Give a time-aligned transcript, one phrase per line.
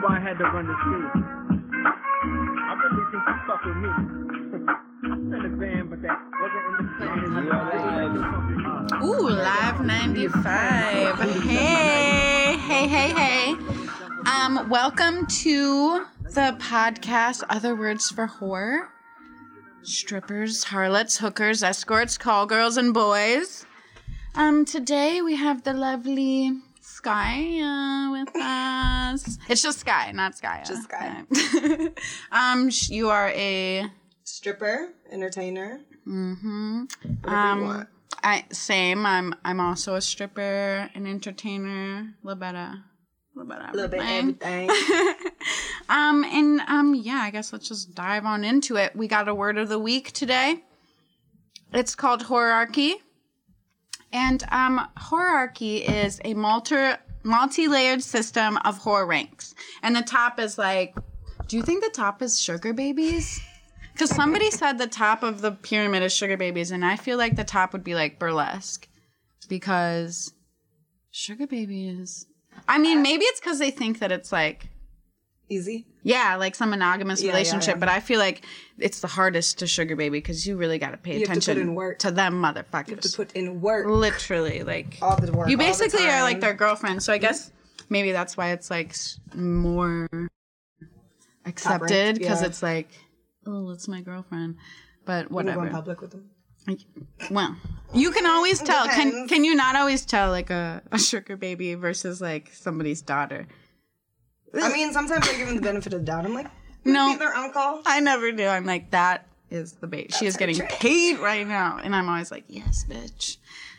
[0.00, 1.10] wonder why I had to run the street.
[1.44, 3.88] I really think you fuck with me.
[5.02, 7.40] in the van, but that wasn't in the
[8.90, 9.02] plan.
[9.02, 11.18] Ooh, Live 95.
[11.42, 13.56] Hey, hey, hey, hey.
[14.26, 18.88] Um, welcome to the podcast, Other Words for Whore.
[19.82, 23.64] Strippers, harlots, hookers, escorts, call girls, and boys.
[24.34, 26.60] Um, today we have the lovely
[26.98, 29.38] Sky uh, with us.
[29.48, 30.64] It's just Sky, not Sky.
[30.66, 31.22] Just Sky.
[32.32, 33.86] um, sh- you are a
[34.24, 36.86] Stripper, entertainer, mm-hmm.
[37.22, 37.88] whatever Um, you want.
[38.24, 39.06] I same.
[39.06, 42.82] I'm I'm also a stripper, an entertainer, a little bit of, a
[43.36, 44.68] little bit of A little bit everything.
[45.88, 48.96] um and um yeah, I guess let's just dive on into it.
[48.96, 50.64] We got a word of the week today.
[51.72, 52.94] It's called horarchy.
[54.12, 59.54] And um horarchy is a multi multi-layered system of whore ranks.
[59.82, 60.94] And the top is like
[61.48, 63.40] do you think the top is sugar babies?
[63.92, 67.36] Because somebody said the top of the pyramid is sugar babies, and I feel like
[67.36, 68.86] the top would be like burlesque.
[69.48, 70.34] Because
[71.10, 72.26] sugar babies.
[72.68, 74.68] I mean, maybe it's because they think that it's like,
[75.50, 75.86] Easy.
[76.02, 77.80] yeah, like some monogamous Yeah, yeah, relationship, yeah.
[77.80, 78.44] but I feel like
[78.78, 81.58] it's the hardest to sugar baby because you really got to pay You to attention
[81.58, 81.98] in work.
[82.00, 82.88] to them motherfuckers.
[82.88, 83.86] You have to put in work.
[83.86, 85.48] Literally, like, All the work.
[85.48, 87.02] you basically are like their girlfriend.
[87.02, 87.50] So I guess
[87.88, 88.94] maybe that's why it's like
[89.34, 90.06] more
[91.46, 92.46] accepted because yeah.
[92.48, 92.88] it's like,
[93.46, 94.56] oh, it's my girlfriend.
[95.04, 95.66] But You whatever.
[95.66, 96.28] in public with them.
[97.30, 97.56] Well,
[97.94, 98.86] you can always tell.
[98.88, 103.46] Can can you not always tell like a, a sugar baby versus like somebody's daughter?
[104.54, 106.24] I mean, sometimes I give them the benefit of the doubt.
[106.24, 106.46] I'm like,
[106.84, 107.16] No.
[107.18, 107.82] their uncle.
[107.86, 108.46] I never do.
[108.46, 110.14] I'm like that is the bait.
[110.14, 110.70] She is getting trick.
[110.70, 113.36] paid right now, and I'm always like, yes, bitch.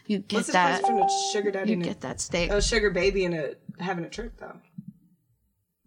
[0.07, 0.81] You get What's that.
[0.81, 2.49] between a sugar daddy You get that steak.
[2.51, 4.57] a, a sugar baby and a having a trick though?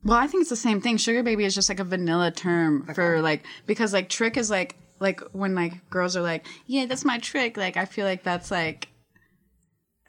[0.05, 0.97] Well, I think it's the same thing.
[0.97, 4.77] Sugar baby is just like a vanilla term for like because like trick is like
[5.01, 7.57] like when like girls are like, yeah, that's my trick.
[7.57, 8.89] Like I feel like that's like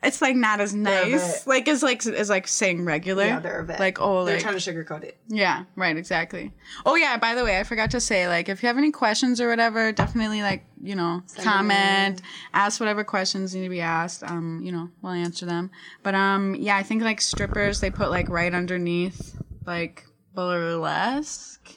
[0.04, 1.48] it's like not as nice.
[1.48, 3.26] Like it's like is like saying regular.
[3.26, 3.80] Yeah, they're a vet.
[3.80, 5.18] Like oh, They're like trying to sugarcoat it.
[5.28, 6.52] yeah, right, exactly.
[6.86, 9.40] Oh yeah, by the way, I forgot to say like if you have any questions
[9.42, 12.22] or whatever, definitely like you know them comment,
[12.54, 14.24] ask whatever questions need to be asked.
[14.24, 15.72] Um, you know, we'll answer them.
[16.04, 21.70] But um, yeah, I think like strippers they put like right underneath like burlesque,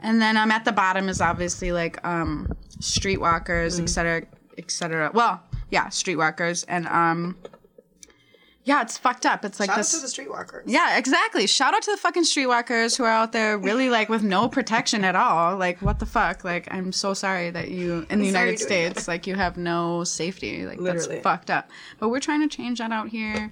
[0.00, 3.82] and then um at the bottom is obviously like um streetwalkers, Mm.
[3.82, 4.22] et cetera,
[4.58, 5.10] et cetera.
[5.14, 5.40] Well,
[5.72, 7.36] yeah, streetwalkers, and um.
[8.64, 9.44] Yeah, it's fucked up.
[9.44, 9.90] It's like Shout out this.
[9.90, 10.62] to the streetwalkers.
[10.66, 11.48] Yeah, exactly.
[11.48, 15.02] Shout out to the fucking streetwalkers who are out there really like with no protection
[15.02, 15.56] at all.
[15.56, 16.44] Like, what the fuck?
[16.44, 20.64] Like, I'm so sorry that you in the United States, like, you have no safety.
[20.64, 21.08] Like, Literally.
[21.08, 21.72] that's fucked up.
[21.98, 23.50] But we're trying to change that out here.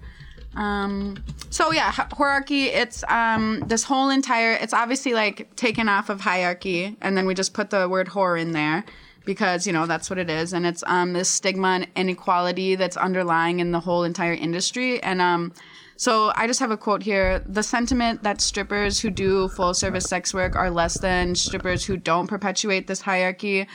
[0.54, 1.16] Um,
[1.48, 2.66] so yeah, horarchy.
[2.66, 4.52] It's um this whole entire.
[4.52, 8.40] It's obviously like taken off of hierarchy, and then we just put the word whore
[8.40, 8.84] in there
[9.32, 12.96] because you know that's what it is, and it's um this stigma and inequality that's
[12.96, 15.52] underlying in the whole entire industry, and um.
[15.96, 17.44] So I just have a quote here.
[17.46, 21.98] The sentiment that strippers who do full service sex work are less than strippers who
[21.98, 23.66] don't perpetuate this hierarchy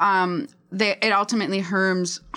[0.00, 2.20] um, they, it ultimately harms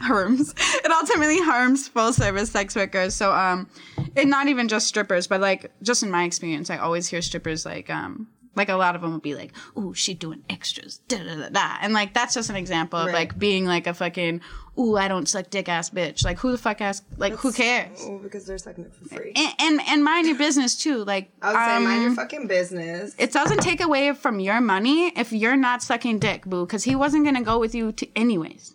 [0.00, 3.68] harms it ultimately harms full service sex workers so um
[4.16, 7.66] and not even just strippers but like just in my experience i always hear strippers
[7.66, 8.26] like um
[8.56, 11.48] like a lot of them would be like ooh she doing extras da da da
[11.48, 13.14] da and like that's just an example of Right.
[13.14, 14.40] like being like a fucking
[14.78, 17.98] ooh i don't suck dick ass bitch like who the fuck ass like who cares
[18.02, 19.32] Oh, because they're sucking it for free.
[19.36, 22.46] and, and and mind your business too like I was saying, mind um, your fucking
[22.46, 23.14] business.
[23.18, 26.94] it doesn't take away from your money if you're not sucking dick, boo, because he
[26.96, 28.74] wasn't gonna go with you to anyways.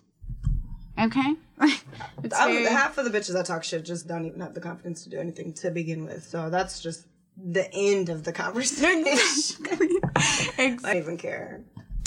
[1.00, 1.34] Okay.
[1.62, 5.04] Um, very- half of the bitches that talk shit just don't even have the confidence
[5.04, 6.24] to do anything to begin with.
[6.24, 9.66] So that's just the end of the conversation.
[10.16, 11.62] I don't even care.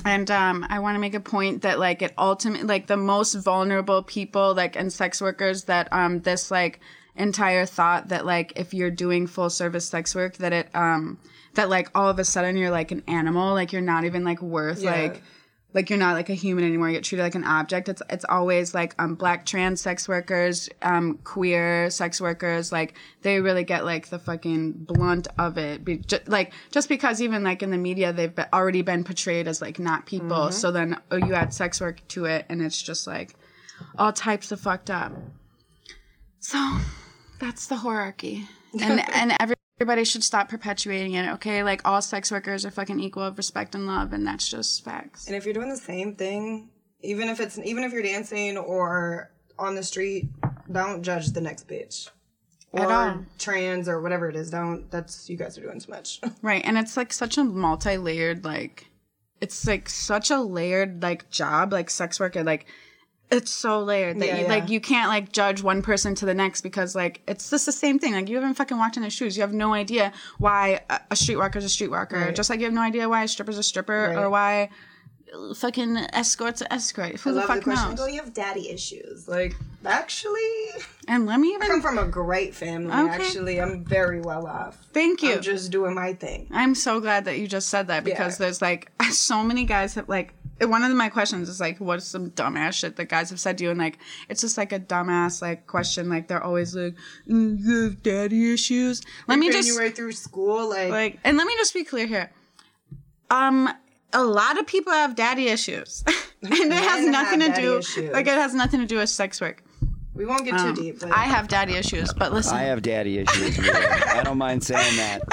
[0.06, 3.34] and um, I want to make a point that like it ultimately like the most
[3.36, 6.80] vulnerable people like and sex workers that um this like
[7.16, 11.18] entire thought that like if you're doing full service sex work that it um
[11.54, 14.42] that like all of a sudden you're like an animal like you're not even like
[14.42, 14.92] worth Yeah.
[14.92, 15.22] like
[15.74, 16.90] like you're not like a human anymore.
[16.90, 17.90] You get treated like an object.
[17.90, 23.40] It's it's always like um black trans sex workers um queer sex workers like they
[23.40, 25.84] really get like the fucking blunt of it.
[25.84, 29.62] Be, ju- like just because even like in the media they've already been portrayed as
[29.62, 30.52] like not people.
[30.52, 33.36] So then oh you add sex work to it and it's just like
[33.98, 35.12] all types of fucked up.
[36.40, 36.78] So
[37.40, 38.46] that's the horarchy.
[38.80, 41.62] And and every Everybody should stop perpetuating it, okay?
[41.62, 45.28] Like all sex workers are fucking equal of respect and love, and that's just facts.
[45.28, 46.70] And if you're doing the same thing,
[47.02, 50.30] even if it's even if you're dancing or on the street,
[50.72, 52.10] don't judge the next bitch.
[52.72, 53.26] or all.
[53.38, 54.50] trans or whatever it is.
[54.50, 54.90] Don't.
[54.90, 56.22] That's you guys are doing too much.
[56.42, 56.64] Right.
[56.64, 58.88] And it's like such a multi layered, like,
[59.42, 62.42] it's like such a layered, like, job, like, sex worker.
[62.46, 62.68] Like,
[63.32, 64.48] it's so layered that Yeah, you, yeah.
[64.50, 67.72] like, you can't, like, judge one person to the next because, like, it's just the
[67.72, 68.14] same thing.
[68.14, 69.36] Like, you haven't fucking walked in their shoes.
[69.36, 72.12] You have no idea why a, a is a streetwalker.
[72.14, 72.36] Right.
[72.36, 74.70] Just like you have no idea why a stripper's a stripper or why
[75.56, 77.20] fucking escort's an escort.
[77.22, 77.90] Who I the love the fuck question.
[77.92, 78.00] knows?
[78.02, 79.28] Oh, you have daddy issues.
[79.28, 79.56] Like,
[79.86, 80.42] actually,
[81.08, 82.92] And let me I come from a great family.
[82.94, 83.14] Okay.
[83.26, 84.78] Actually, I'm very well off.
[84.94, 85.34] thank you.
[85.34, 86.48] I'm just doing my thing.
[86.52, 88.46] I'm so glad that you just said that because Yeah.
[88.46, 92.30] there's like so many guys have like one of my questions is like what's some
[92.32, 93.98] dumbass shit that guys have said to you and like
[94.30, 96.96] it's just like a dumbass like question like they're always like
[97.28, 101.48] "Mm, you have daddy issues let me just right through school, like, like and let
[101.48, 102.32] me just be clear here
[103.30, 103.70] um
[104.14, 106.04] a lot of people have daddy issues
[106.44, 108.12] and it has nothing to do issues.
[108.14, 109.64] like it has nothing to do with sex work
[110.14, 111.00] we won't get Um, too deep.
[111.00, 113.58] But i have daddy issues but listen I have daddy issues.
[113.58, 114.16] Mira.
[114.20, 115.24] I don't mind saying that.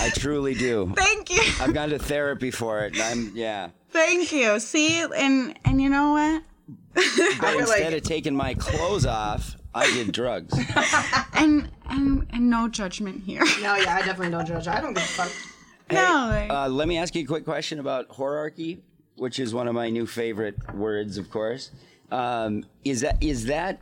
[0.00, 0.92] I truly do.
[0.96, 2.92] thank you I've gone to therapy for it.
[2.94, 3.70] And I'm yeah.
[3.92, 6.42] Thank you see and and you know what
[6.94, 10.52] But feel instead like- of taking my clothes off, I did drugs.
[11.34, 14.68] and and and no judgment here no, yeah, I definitely don't judge.
[14.68, 15.32] I don't give a fuck.
[15.90, 18.80] no like, Uh, let me ask you a quick question about horarchy,
[19.16, 21.70] which is one of my new favorite words, of course.
[22.10, 23.80] Um, is that is that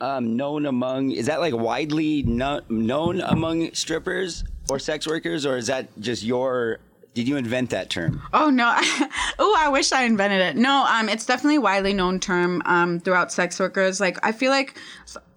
[0.00, 1.12] um, known among?
[1.12, 6.22] Is that like widely no, known among strippers or sex workers, or is that just
[6.24, 6.78] your?
[7.18, 8.22] Did you invent that term?
[8.32, 8.72] Oh no!
[9.40, 10.56] oh, I wish I invented it.
[10.56, 13.98] No, um, it's definitely a widely known term um throughout sex workers.
[14.00, 14.78] Like I feel like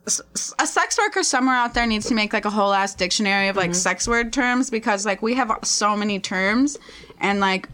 [0.05, 3.55] a sex worker somewhere out there needs to make like a whole ass dictionary of
[3.55, 6.77] like sex word terms because like we have so many terms
[7.19, 7.67] and like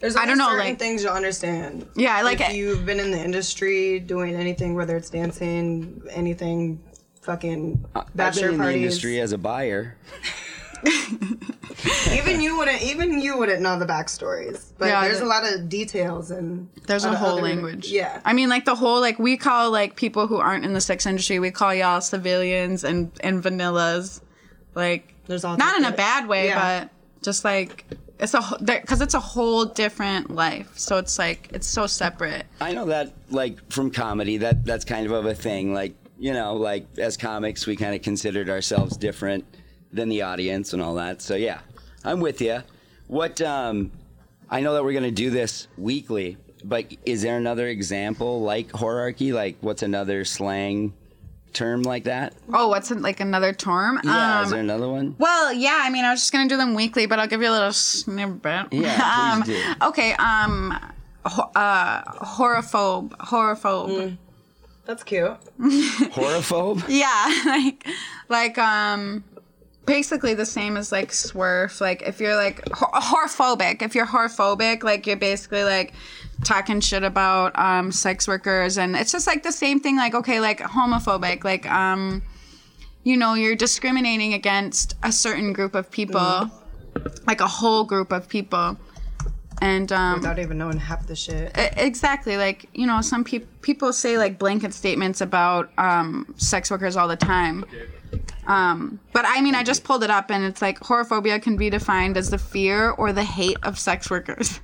[0.00, 1.86] There's I don't know, certain like- things you'll understand.
[1.96, 6.82] Yeah, like- if you've been in the industry doing anything, whether it's dancing, anything,
[7.20, 7.84] fucking
[8.14, 8.72] bachelor I've been in parties.
[8.80, 9.98] the industry as a buyer.
[12.12, 14.72] even you wouldn't, even you wouldn't know the backstories.
[14.78, 17.88] But Yeah, there's the- a lot of details and there's a whole other- language.
[17.88, 20.80] Yeah, I mean like the whole like we call like people who aren't in the
[20.80, 24.20] sex industry we call y'all civilians and and vanillas,
[24.74, 26.80] like There's all not in a bad way, Yeah.
[26.84, 26.90] but
[27.22, 27.84] just like
[28.18, 30.72] it's a because it's a whole different life.
[30.76, 32.46] So it's like it's so separate.
[32.60, 35.72] I know that, like from comedy, that that's kind of of a thing.
[35.72, 39.44] Like you know, like as comics, we kind of considered ourselves different
[39.92, 41.22] than the audience and all that.
[41.22, 41.60] So yeah,
[42.04, 42.62] I'm with you.
[43.06, 43.90] What um,
[44.50, 49.32] I know that we're gonna do this weekly, but is there another example like horarchy?
[49.32, 50.92] Like what's another slang
[51.54, 52.34] term like that?
[52.52, 53.98] Oh, what's it, like another term?
[54.04, 55.16] Yeah, is Um, there another one?
[55.18, 55.80] well, yeah.
[55.82, 57.72] I mean, I was just gonna do them weekly, but I'll give you a little
[57.72, 58.72] snippet.
[58.72, 60.12] Yeah, um, please Okay.
[60.14, 60.78] Um.
[61.24, 63.10] ho- Uh, horophobe.
[63.18, 64.16] Horophobe.
[64.84, 65.36] that's cute.
[65.58, 66.84] Horophobe?
[66.88, 67.86] Yeah, like,
[68.28, 69.24] like, um,
[69.88, 71.80] basically the same as like SWERF.
[71.80, 75.94] Like, if you're like hor- horphobic, if you're horphobic, like you're basically like
[76.44, 79.96] talking shit about um sex workers, and it's just like the same thing.
[79.96, 82.22] Like, okay, like homophobic, like um,
[83.02, 86.50] you know, you're discriminating against a certain group of people,
[87.26, 88.76] like a whole group of people,
[89.62, 91.50] and um, Without even knowing half the shit.
[91.56, 96.94] Exactly like you know some people people say like blanket statements about um, sex workers
[96.94, 97.64] all the time
[98.48, 101.70] um, but i mean i just pulled it up and it's like horophobia can be
[101.70, 104.60] defined as the fear or the hate of sex workers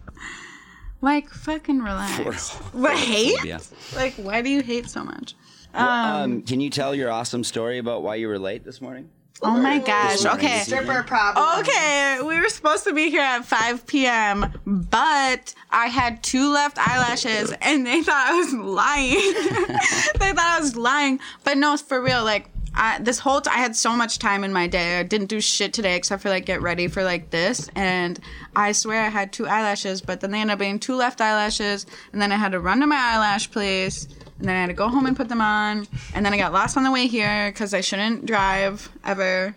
[1.00, 3.58] like fucking relax what hate Yeah.
[3.94, 5.34] like why do you hate so much
[5.74, 9.10] Um, can you tell your awesome story about why you were late this morning?
[9.42, 10.60] oh my gosh okay.
[10.60, 11.44] Stripper problem.
[11.60, 16.78] Okay, we were supposed to be here at 5 p.m., but I had two left
[16.78, 19.34] eyelashes and they thought I was lying.
[20.20, 21.18] they thought I was lying.
[21.42, 24.44] But no, it's for real, like, I, this whole t- I had so much time
[24.44, 24.98] in my day.
[24.98, 27.68] I didn't do shit today except for like get ready for like this.
[27.74, 28.18] And
[28.56, 31.86] I swear I had two eyelashes, but then they ended up being two left eyelashes.
[32.12, 34.08] And then I had to run to my eyelash place.
[34.38, 35.86] And then I had to go home and put them on.
[36.14, 39.54] And then I got lost on the way here because I shouldn't drive ever.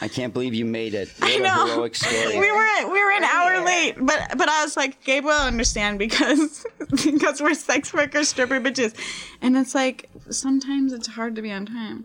[0.00, 1.08] I can't believe you made it.
[1.20, 1.66] What I know.
[1.66, 2.38] heroic story.
[2.38, 6.00] We were we were an hour late, but but I was like, Gabe will understand
[6.00, 8.94] because because we're sex workers, stripper bitches,
[9.40, 12.04] and it's like sometimes it's hard to be on time.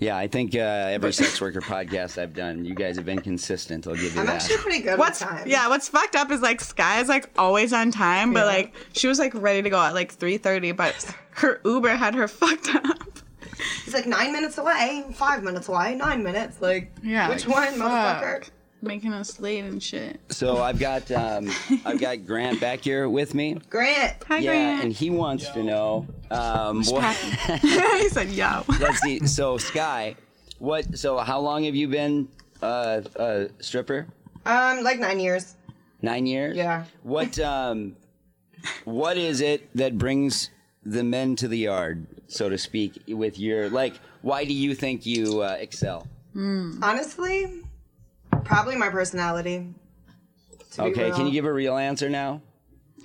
[0.00, 3.86] Yeah, I think uh, every sex worker podcast I've done, you guys have been consistent.
[3.86, 4.42] I'll give you I'm that.
[4.42, 5.46] actually pretty good What's time.
[5.46, 5.68] yeah?
[5.68, 8.44] What's fucked up is like Sky is like always on time, but Yeah.
[8.46, 10.94] like she was like ready to go at like three thirty, but
[11.32, 12.98] her Uber had her fucked up.
[13.84, 16.60] He's like nine minutes away, five minutes away, nine minutes.
[16.60, 18.48] Like, Yeah, which like, one, motherfucker?
[18.84, 18.88] Fuck.
[18.88, 20.20] Making us late and shit.
[20.30, 21.50] So I've got um,
[21.84, 23.54] I've got Grant back here with me.
[23.70, 24.16] Grant.
[24.28, 24.84] Hi, Yeah, Grant.
[24.84, 27.14] and he wants to know um, what.
[27.62, 29.26] he said, "Yo." Let's see.
[29.26, 30.16] So Sky,
[30.58, 30.98] What?
[30.98, 32.28] So how long have you been
[32.62, 34.06] uh, a stripper?
[34.46, 35.54] Um, like nine years.
[36.02, 36.56] Nine years.
[36.56, 36.84] Yeah.
[37.02, 37.38] What?
[37.38, 37.96] Um,
[38.84, 40.50] what is it that brings
[40.84, 43.94] the men to the yard, so to speak, with your like?
[44.22, 46.06] Why do you think you uh, excel?
[46.36, 47.62] Honestly,
[48.44, 49.74] probably my personality.
[50.72, 52.42] to be Okay, can you give a real answer now?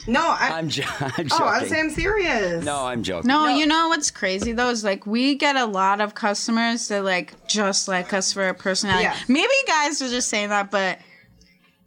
[0.08, 0.52] No, I.
[0.54, 1.28] I'm, jo- I'm joking.
[1.34, 2.64] oh, I say I'm serious.
[2.64, 3.28] no, I'm joking.
[3.28, 7.04] No, you know what's crazy though is like we get a lot of customers that
[7.04, 9.04] like just like us for our personality.
[9.04, 9.18] Yeah.
[9.28, 11.00] Maybe guys are just saying that, but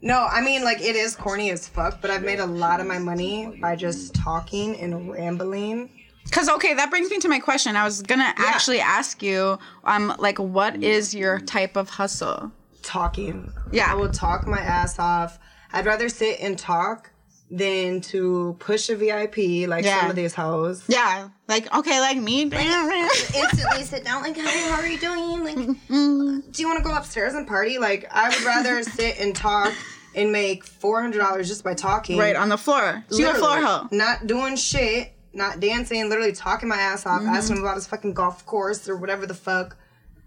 [0.02, 2.87] No, I mean like it is corny as fuck, but I've made a lot of
[2.87, 5.88] my money by just talking and rambling.
[6.30, 7.76] Cause okay, that brings me to my question.
[7.76, 12.52] I was gonna actually ask you, um, like, what is your type of hustle?
[12.82, 13.52] Talking.
[13.70, 13.90] Yeah.
[13.90, 15.38] I will talk my ass off.
[15.72, 17.10] I'd rather sit and talk
[17.50, 20.00] than to push a VIP like Yeah.
[20.00, 20.82] some of these hoes.
[20.88, 22.42] Yeah, like okay, like me.
[22.42, 25.44] instantly sit down like, "Hi, how are you doing?
[25.44, 25.56] Like,
[25.88, 29.72] do you want to go upstairs and party?" Like, I would rather sit and talk
[30.14, 32.18] and make four hundred dollars just by talking.
[32.18, 33.04] right on the floor.
[33.08, 33.88] So you're a floor hoe.
[33.90, 37.34] Not doing shit, not dancing, literally talking my ass off, Mm-hmm.
[37.34, 39.76] asking him about his fucking golf course or whatever the fuck.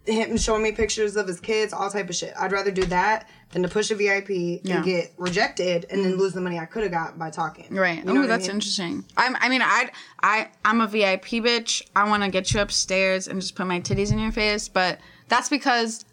[0.05, 2.33] Him showing me pictures of his kids, all type of shit.
[2.39, 4.29] I'd rather do that than to push a VIP
[4.63, 4.77] Yeah.
[4.77, 6.17] And get rejected and then mm.
[6.17, 7.73] lose the money I could have got by talking.
[7.73, 7.99] Right.
[7.99, 8.57] You know oh, what I that's mean?
[8.57, 9.05] interesting.
[9.17, 9.89] I'm, I mean, I,
[10.21, 11.81] I, I'm a VIP bitch.
[11.95, 14.99] I want to get you upstairs and just put my titties in your face, but
[15.27, 16.05] that's because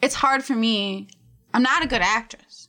[0.00, 1.08] it's hard for me.
[1.54, 2.68] I'm not a good actress.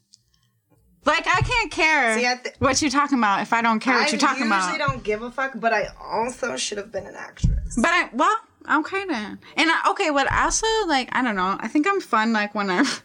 [1.06, 3.96] Like I can't care See, I thi- what you're talking about if I don't care
[3.96, 4.62] what you're talking about.
[4.62, 7.76] I usually don't give a fuck, but I also should have been an actress.
[7.76, 8.38] But I well,
[8.72, 9.40] okay then.
[9.58, 11.58] And I, okay, but also like I don't know.
[11.60, 12.86] I think I'm fun like when I'm.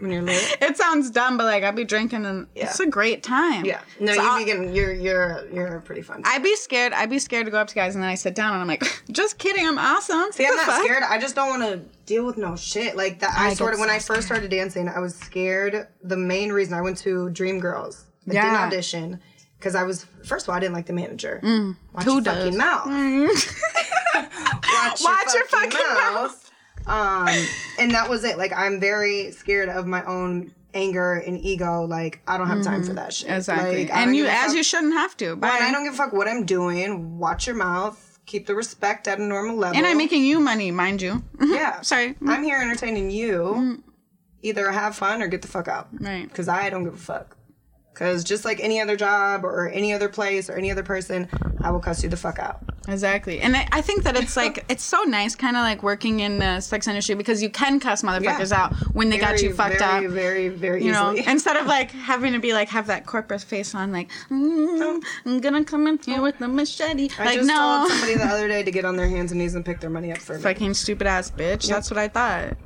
[0.00, 0.58] When you're lit.
[0.60, 3.64] it sounds dumb, but like I'll be drinking and it's a great time.
[3.64, 3.80] Yeah.
[4.00, 6.22] No, So you I'll- be getting you're you're you're pretty fun.
[6.24, 6.92] I'd be scared.
[6.92, 8.66] I'd be scared to go up to guys, and then I sit down, and I'm
[8.66, 8.82] like,
[9.12, 10.82] "Just kidding, I'm awesome." See, I'm not fuck?
[10.82, 11.04] scared.
[11.08, 13.32] I just don't want to deal with no shit like that.
[13.38, 15.86] I, I sort of when so I first started dancing, I was scared.
[16.02, 18.42] The main reason I went to Dream Girls, I Yeah.
[18.42, 19.20] didn't audition
[19.58, 21.40] because I was first of all I didn't like the manager.
[21.42, 21.76] Watch Mm.
[22.04, 22.44] who your does?
[22.44, 22.86] fucking mouth.
[24.14, 26.50] Watch, Watch your fucking mouth.
[26.86, 27.28] Um,
[27.80, 28.38] and that was it.
[28.38, 31.82] Like I'm very scared of my own anger and ego.
[31.84, 33.28] Like I don't have time for that shit.
[33.28, 33.36] Mm-hmm.
[33.38, 35.36] Exactly, Like, and you as fuck- you shouldn't have to.
[35.36, 37.18] But I don't give a fuck what I'm doing.
[37.18, 38.02] Watch your mouth.
[38.26, 39.76] Keep the respect at a normal level.
[39.76, 41.22] and I'm making you money, mind you.
[41.40, 41.80] Yeah.
[41.82, 42.16] Sorry.
[42.26, 43.82] I'm here entertaining you.
[44.42, 45.88] Either have fun or get the fuck out.
[45.92, 46.28] Right.
[46.28, 47.35] Because I don't give a fuck.
[47.96, 51.30] Because just like any other job or any other place or any other person,
[51.62, 52.60] I will cuss you the fuck out.
[52.88, 53.40] Exactly.
[53.40, 56.38] And I, I think that it's like it's so nice, kind of like working in
[56.38, 58.64] the sex industry because you can cuss motherfuckers Yeah.
[58.64, 60.12] out when they got you fucked very, up.
[60.12, 61.26] Very, very you know, easily.
[61.32, 65.40] instead of like having to be like have that corporate face on, like mm, I'm
[65.40, 67.08] gonna come in here with the machete.
[67.18, 67.54] I like just no,
[67.88, 69.90] told somebody the other day to get on their hands and knees and pick their
[69.90, 70.42] money up for me.
[70.42, 71.68] fucking stupid ass bitch.
[71.68, 72.56] That's what I thought.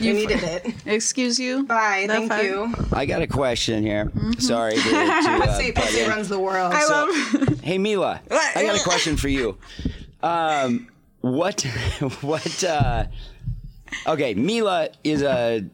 [0.00, 0.74] you needed it.
[0.86, 1.64] Excuse you.
[1.64, 2.04] Bye.
[2.08, 2.42] Thank fuck?
[2.42, 2.72] you.
[2.92, 4.06] I got a question here.
[4.06, 4.32] Mm-hmm.
[4.40, 4.76] Sorry.
[4.76, 6.08] To, to, uh, Pussy, butt pussy in.
[6.10, 6.72] runs the world.
[6.72, 6.92] I So-
[7.42, 7.60] love.
[7.60, 9.57] Hey Mila, I got a question for you.
[10.22, 10.88] Um,
[11.20, 11.62] what,
[12.20, 12.64] what?
[12.64, 13.04] Uh,
[14.06, 15.64] okay, Mila is a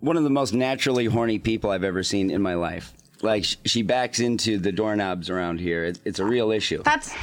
[0.00, 2.92] one of the most naturally horny people I've ever seen in my life.
[3.22, 5.84] Like sh- she backs into the doorknobs around here.
[5.84, 7.14] It's, it's a real issue, That's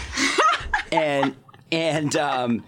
[0.93, 1.35] and
[1.73, 2.63] and um,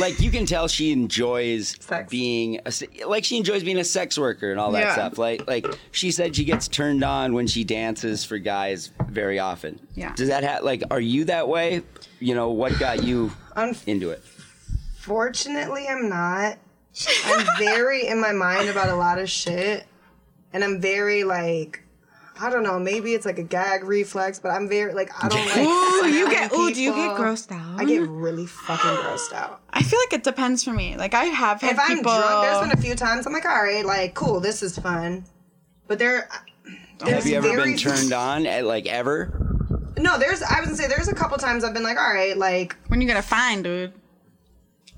[0.00, 2.10] like you can tell she enjoys Sex.
[2.10, 2.72] being a,
[3.06, 4.92] like she enjoys being a sex worker and all that Yeah.
[4.94, 5.16] stuff.
[5.18, 9.78] Like like she said she gets turned on when she dances for guys very often.
[9.94, 10.12] Yeah.
[10.16, 11.82] Does that have like are you that way?
[12.20, 14.22] You know what got you Unf- into it?
[14.98, 16.58] Fortunately, I'm not.
[17.26, 19.84] I'm very in my mind about a lot of shit.
[20.52, 21.82] And I'm very like,
[22.40, 25.44] I don't know, maybe it's like a gag reflex, but I'm very like, I don't
[25.46, 25.56] like.
[25.58, 26.52] Ooh, you scaring get.
[26.54, 27.78] Ooh, do you get grossed out?
[27.80, 29.60] I get really fucking grossed out.
[29.70, 30.96] I feel like it depends for me.
[30.96, 32.12] Like I have had If I'm people.
[32.14, 35.24] drunk, there's been a few times I'm like, all right, like, cool, this is fun.
[35.86, 36.28] But there,
[37.04, 39.55] Have you ever very- been turned on at like ever?
[39.98, 40.42] No, there's.
[40.42, 43.00] I was gonna say there's a couple times I've been like, all right, like, when
[43.00, 43.92] you get a fine, dude.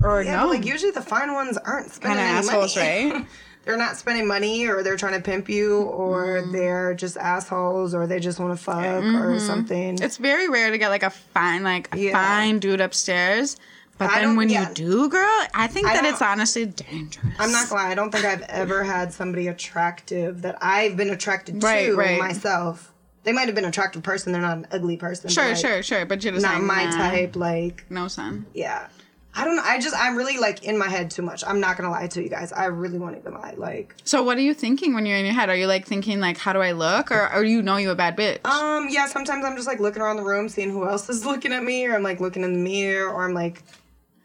[0.02, 0.48] Or yeah, no.
[0.48, 3.12] like usually the fine ones aren't spending any assholes, money.
[3.12, 3.26] right?
[3.64, 6.52] they're not spending money, or they're trying to pimp you, or Mm.
[6.52, 9.96] they're just assholes, or they just want to fuck, or something.
[9.96, 10.04] Mm-hmm.
[10.04, 12.12] It's very rare to get like a fine, like a Yeah.
[12.12, 13.56] fine dude upstairs.
[13.98, 14.68] But I then when yeah.
[14.68, 17.34] you do, girl, I think I that it's honestly dangerous.
[17.40, 17.90] I'm not gonna lie.
[17.90, 22.18] I don't think I've ever had somebody attractive that I've been attracted Right, to right.
[22.20, 22.92] myself.
[23.28, 24.32] They might have been an attractive person.
[24.32, 25.25] They're not an ugly person.
[25.25, 26.06] but, Sure, like, sure, sure.
[26.06, 27.37] But you're just Not like, my nah, type.
[27.37, 28.47] Like, No, son.
[28.54, 28.88] yeah.
[29.35, 29.62] I don't know.
[29.62, 31.44] I just, I'm really like in my head too much.
[31.47, 32.52] I'm not gonna lie to you guys.
[32.52, 33.52] I really won't even lie.
[33.58, 35.50] Like, So what are you thinking when you're in your head?
[35.50, 37.94] Are you like thinking like, how do I look, or or you know you a
[37.94, 38.42] bad bitch?
[38.47, 39.06] um, yeah.
[39.06, 41.85] Sometimes I'm just like looking around the room, seeing who else is looking at me,
[41.87, 43.62] or I'm like looking in the mirror, or I'm like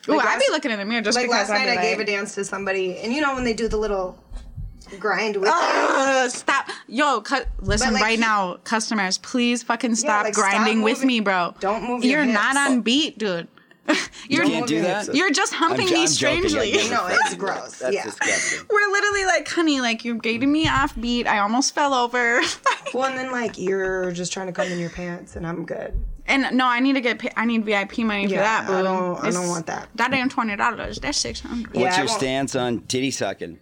[0.07, 2.05] Like I'd be looking in the mirror just Like because last night, I gave a
[2.05, 4.17] dance to somebody, and you know when they do the little
[4.99, 6.29] grind with you.
[6.29, 10.81] Stop, yo, cu- listen like, right he- now, customers, please fucking stop like, stop grinding
[10.81, 11.53] with me, bro.
[11.59, 13.47] don't move your You're not on beat, dude.
[14.29, 15.13] You're You can't do that.
[15.13, 16.71] You're just humping I'm me joking, I strangely.
[16.71, 16.91] get it.
[16.91, 17.79] No, it's gross.
[17.79, 18.03] That's yeah.
[18.05, 18.65] disgusting.
[18.69, 21.27] We're literally like, honey, like you're getting me off beat.
[21.27, 22.39] I almost fell over.
[22.93, 25.99] Well, and then like you're just trying to come in your pants, and I'm good.
[26.27, 27.19] and no, I need to get.
[27.19, 28.67] pa- I need VIP money for that.
[28.67, 28.73] Boo.
[28.73, 29.89] I don't- I don't want that.
[29.95, 30.99] That ain't twenty dollars.
[30.99, 31.75] That's six hundred.
[31.75, 33.59] Yeah, What's I your stance on titty sucking?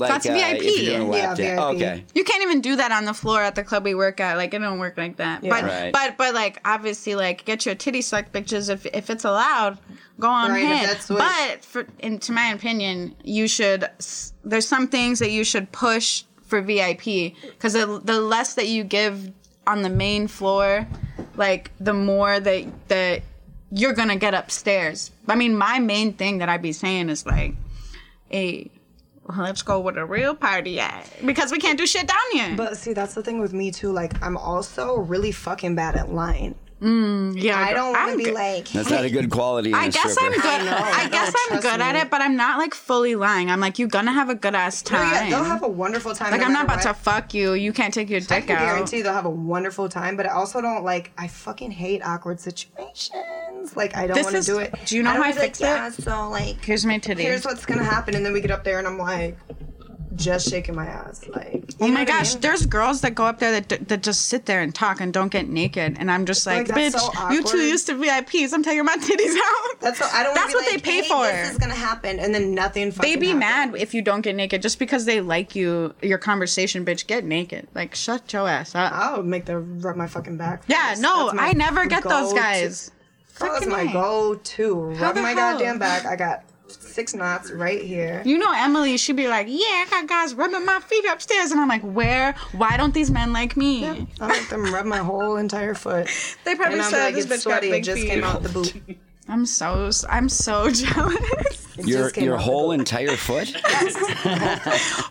[0.00, 0.62] Like, That's uh, VIP.
[0.62, 1.54] If you're doing a lap Yeah.
[1.56, 1.60] VIP.
[1.76, 2.04] Okay.
[2.14, 4.36] You can't even do that on the floor at the club we work at.
[4.36, 5.44] Like it don't work like that.
[5.44, 5.50] Yeah.
[5.50, 5.92] But Right.
[5.92, 9.78] but but like obviously like get your titty sucked bitches if if it's allowed,
[10.18, 10.88] go on Right, ahead.
[10.88, 13.88] that's what- But for in to my opinion, you should
[14.44, 18.82] there's some things that you should push for VIP because the, the less that you
[18.82, 19.30] give
[19.66, 20.86] on the main floor,
[21.36, 23.22] like the more that that
[23.70, 25.12] you're gonna get upstairs.
[25.28, 27.54] I mean, my main thing that I'd be saying is like,
[28.30, 28.70] hey.
[29.36, 32.56] Let's go with a real party at because we can't do shit down here.
[32.56, 33.92] But see, that's the thing with me too.
[33.92, 36.54] Like, I'm also really fucking bad at lying.
[36.80, 38.34] Mm, yeah, I don't want to be good.
[38.34, 39.68] like, That's not a good quality.
[39.68, 40.34] In I a guess stripper.
[40.34, 40.64] I'm good.
[40.64, 43.50] know, I, no, guess I'm trust good at it, but I'm not like fully lying.
[43.50, 45.12] I'm like, you're gonna have a good ass No, time.
[45.12, 46.30] yeah, they'll have a wonderful time.
[46.30, 46.82] like no I'm not about what.
[46.84, 47.52] to fuck you.
[47.52, 48.60] You can't take your I dick can out.
[48.60, 51.12] guarantee they'll have a wonderful time, but I also don't like.
[51.18, 53.76] I fucking hate awkward situations.
[53.76, 54.74] Like I don't want to do it.
[54.86, 55.74] do you know I how I fix like, it?
[55.74, 57.22] Yeah, so like, Here's my titty.
[57.24, 59.36] here's what's gonna happen, and then we get up there, and I'm like,
[60.16, 61.64] just shaking my ass, like.
[61.80, 62.40] Oh my what I gosh, mean?
[62.42, 65.30] there's girls that go up there that, that just sit there and talk and don't
[65.30, 68.52] get naked, and I'm just like, Like, bitch, so you two used to VIPs.
[68.52, 69.80] I'm taking my titties out.
[69.80, 70.34] That's what I don't.
[70.34, 71.24] That's what they pay "Hey, for.
[71.26, 72.90] This is gonna happen, and then nothing.
[72.90, 73.40] They be happens.
[73.40, 77.06] mad if you don't get naked just because they like you, your conversation, bitch.
[77.06, 77.68] Get naked.
[77.74, 78.92] Like, shut your ass up.
[78.92, 80.62] I'll make them rub my fucking back.
[80.66, 82.90] Yeah, no, I never get those guys.
[83.38, 83.92] That's Fucking my A.
[83.92, 84.74] go-to.
[84.74, 85.34] Rub my hell?
[85.54, 86.04] goddamn back.
[86.04, 88.22] I got six knots right here.
[88.24, 91.50] You know, Emily, she'd be like, Yeah, I got guys rubbing my feet upstairs.
[91.50, 92.34] And I'm like, Where?
[92.52, 93.86] Why don't these men like me?
[93.86, 96.08] I let them rub my whole entire foot.
[96.44, 97.68] They probably And I'm said like, this it's bitch got sweaty.
[97.68, 98.10] It big just feet.
[98.10, 98.74] came out the boot.
[99.28, 101.78] I'm so, I'm so jealous.
[101.78, 103.52] It Your your whole entire foot.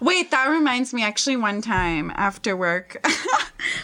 [0.01, 1.03] Wait, that reminds me.
[1.03, 2.97] Actually, one time after work,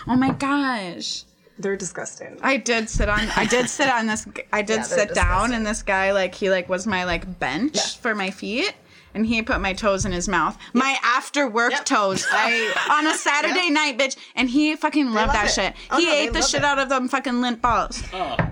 [0.08, 1.24] oh my gosh.
[1.58, 2.38] They're disgusting.
[2.42, 3.30] I did sit on.
[3.36, 4.28] I did sit on this.
[4.52, 7.40] I did Yeah, they're sit down, and this guy like he like was my like
[7.40, 8.74] bench for my feet,
[9.14, 10.58] and he put my toes in his mouth.
[10.74, 11.86] My after work Yep.
[11.86, 12.26] toes.
[12.30, 13.74] I- on a Saturday Yep.
[13.74, 15.52] night, bitch, and he fucking loved love that it.
[15.52, 15.74] shit.
[15.92, 16.66] Oh, he no, ate the shit it.
[16.66, 18.04] out of them fucking lint balls.
[18.14, 18.52] Out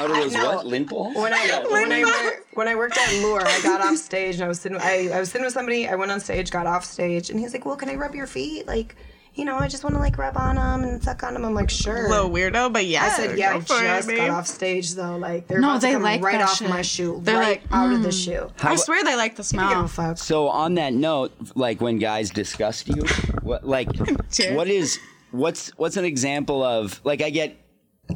[0.00, 0.66] of those what?
[0.66, 1.14] Lint balls?
[1.16, 4.44] When I when I wor- when I worked at Lure, I got off stage and
[4.44, 4.78] I was sitting.
[4.80, 5.86] I, I was sitting with somebody.
[5.88, 8.26] I went on stage, got off stage, and he's like, "Well, can I rub your
[8.26, 8.66] feet?
[8.66, 8.96] Like,
[9.34, 11.54] you know, I just want to like rub on them and suck on them." I'm
[11.54, 13.04] like, "Sure." Little weirdo, but yeah.
[13.04, 15.16] I said, "Yeah, I go for it, just babe." got off stage though.
[15.16, 16.68] Like, they're No, about to they come like right off shit.
[16.68, 18.24] my shoe, They're right like, out of the mm.
[18.24, 18.50] shoe.
[18.62, 19.84] I swear they like the I give smell.
[19.84, 20.18] a fuck.
[20.18, 23.02] So on that note, like when guys disgust you,
[23.42, 23.88] what like
[24.52, 24.98] what is
[25.30, 27.56] what's what's an example of like I get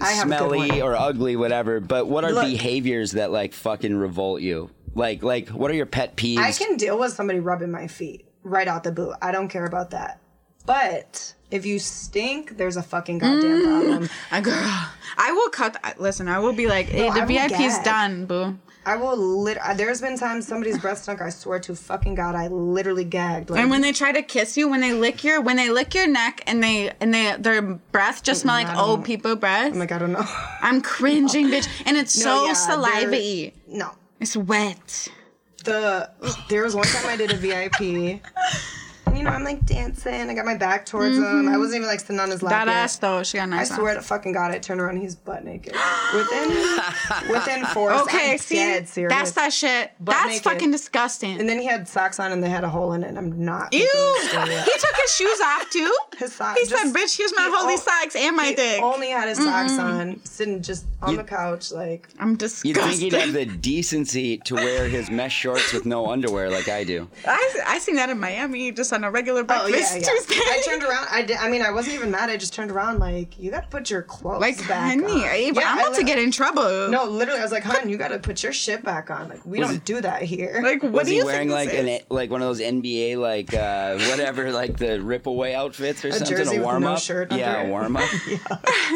[0.00, 2.46] I have a good smelly or ugly, whatever, but what are Look.
[2.46, 4.70] behaviors that like fucking revolt you?
[4.94, 6.38] Like like what are your pet peeves?
[6.38, 9.14] I can deal with somebody rubbing my feet right out the boot.
[9.20, 10.20] I don't care about that.
[10.68, 14.10] But if you stink, there's a fucking goddamn problem.
[14.30, 14.54] I girl.
[15.16, 15.82] I will cut.
[15.98, 18.58] Listen, I will be like, hey, No, the VIP is done, boo.
[18.84, 19.56] I will lit.
[19.58, 21.22] uh, There's been times somebody's breath stunk.
[21.22, 23.48] I swear to fucking god, I literally gagged.
[23.50, 25.94] Like, And when they try to kiss you, when they lick your when they lick
[25.94, 29.72] your neck and they and they their breath just smell like old people breath.
[29.72, 30.24] I'm like, I don't know.
[30.62, 31.66] I'm cringing, bitch.
[31.86, 33.52] And it's so No, yeah, saliva-y.
[33.68, 33.90] no.
[34.20, 35.08] It's wet.
[35.64, 36.10] The
[36.50, 38.20] there was one time I did a VIP.
[39.18, 40.30] And you know, I'm like dancing.
[40.30, 41.24] I got my back towards him.
[41.24, 41.58] I mm-hmm.
[41.58, 42.52] wasn't even like sitting on his lap.
[42.52, 42.76] That yet.
[42.76, 43.70] ass though, she got nice.
[43.70, 43.78] I nice.
[43.80, 44.02] swear ass.
[44.04, 45.74] to fucking God, I turned around, he's butt naked.
[46.14, 46.48] Within
[47.30, 49.12] within four Okay, I'm see, dead serious.
[49.12, 49.92] that's that shit.
[49.98, 50.42] That's naked.
[50.44, 51.40] fucking disgusting.
[51.40, 53.08] And then he had socks on and they had a hole in it.
[53.08, 53.72] and I'm not.
[53.72, 53.80] Ew!
[53.80, 54.64] making He this story up.
[54.66, 55.94] took his shoes off too.
[56.18, 56.58] His socks.
[56.58, 59.28] He said, "Bitch, here's my he holy o- socks and my he dick." Only had
[59.28, 62.08] his socks on, sitting just on the couch, like.
[62.18, 62.82] I'm You'd disgusted.
[62.82, 66.82] think he'd have the decency to wear his mesh shorts with no underwear like I
[66.82, 67.08] do.
[67.24, 70.08] I I seen that in Miami just on a regular Oh breakfast yeah, yeah.
[70.08, 70.34] Tuesday.
[70.36, 71.06] I turned around.
[71.10, 71.36] I did.
[71.38, 72.30] I mean, I wasn't even mad.
[72.30, 75.28] I just turned around, like, you gotta put your clothes like, back honey, on.
[75.28, 76.88] Abe, Yeah, I'm I about to get in trouble.
[76.88, 79.28] No, literally, I was like, "Hun, you gotta put your shit back on.
[79.28, 81.48] Like, we Was don't it- do that here." Like, what Was do he you wearing
[81.48, 82.02] think like this an is?
[82.10, 86.36] like one of those NBA like uh whatever like the rip away outfits or something?
[86.36, 86.98] jersey a with warm no up?
[87.00, 88.02] shirt yeah, under a warm up.
[88.50, 88.92] Aw,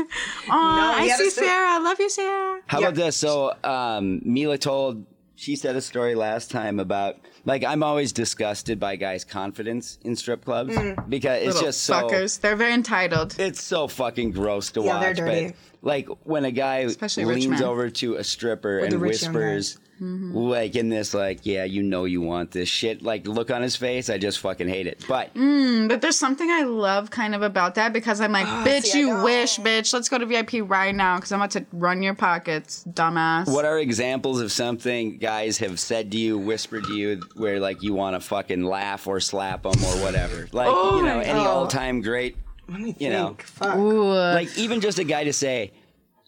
[0.49, 1.31] No, I see.
[1.31, 1.71] Sarah.
[1.73, 2.61] I love you, Sarah.
[2.67, 3.17] How about this?
[3.17, 5.05] So um, Mila told
[5.43, 10.15] she said a story last time about like I'm always disgusted by guys' confidence in
[10.15, 11.09] strip clubs mm.
[11.09, 12.41] because it's Little just so fuckers.
[12.41, 13.35] They're very entitled.
[13.41, 15.17] it's so fucking gross to Yeah, they're watch.
[15.17, 15.47] dirty.
[15.49, 19.33] But like when a guy Especially leans over to a stripper the and rich young
[19.33, 20.35] whispers, Mm-hmm.
[20.35, 23.77] like in this, like, yeah, you know you want this shit, like look on his
[23.77, 25.05] face, I just fucking hate it.
[25.07, 25.89] But Mm.
[25.89, 29.23] But there's something I love kind of about that because I'm like, bitch, see, you
[29.23, 29.93] wish, bitch.
[29.93, 33.47] Let's go to VIP right now because I'm about to run your pockets, dumbass.
[33.53, 37.83] what are examples of something guys have said to you, whispered to you, where like
[37.83, 40.49] you want to fucking laugh or slap them or whatever?
[40.53, 41.47] Like, Oh you know, any God.
[41.47, 42.37] all time great,
[42.69, 43.27] Let me You know.
[43.29, 43.43] think.
[43.43, 43.77] Fuck.
[43.77, 45.73] Like even just a guy to say,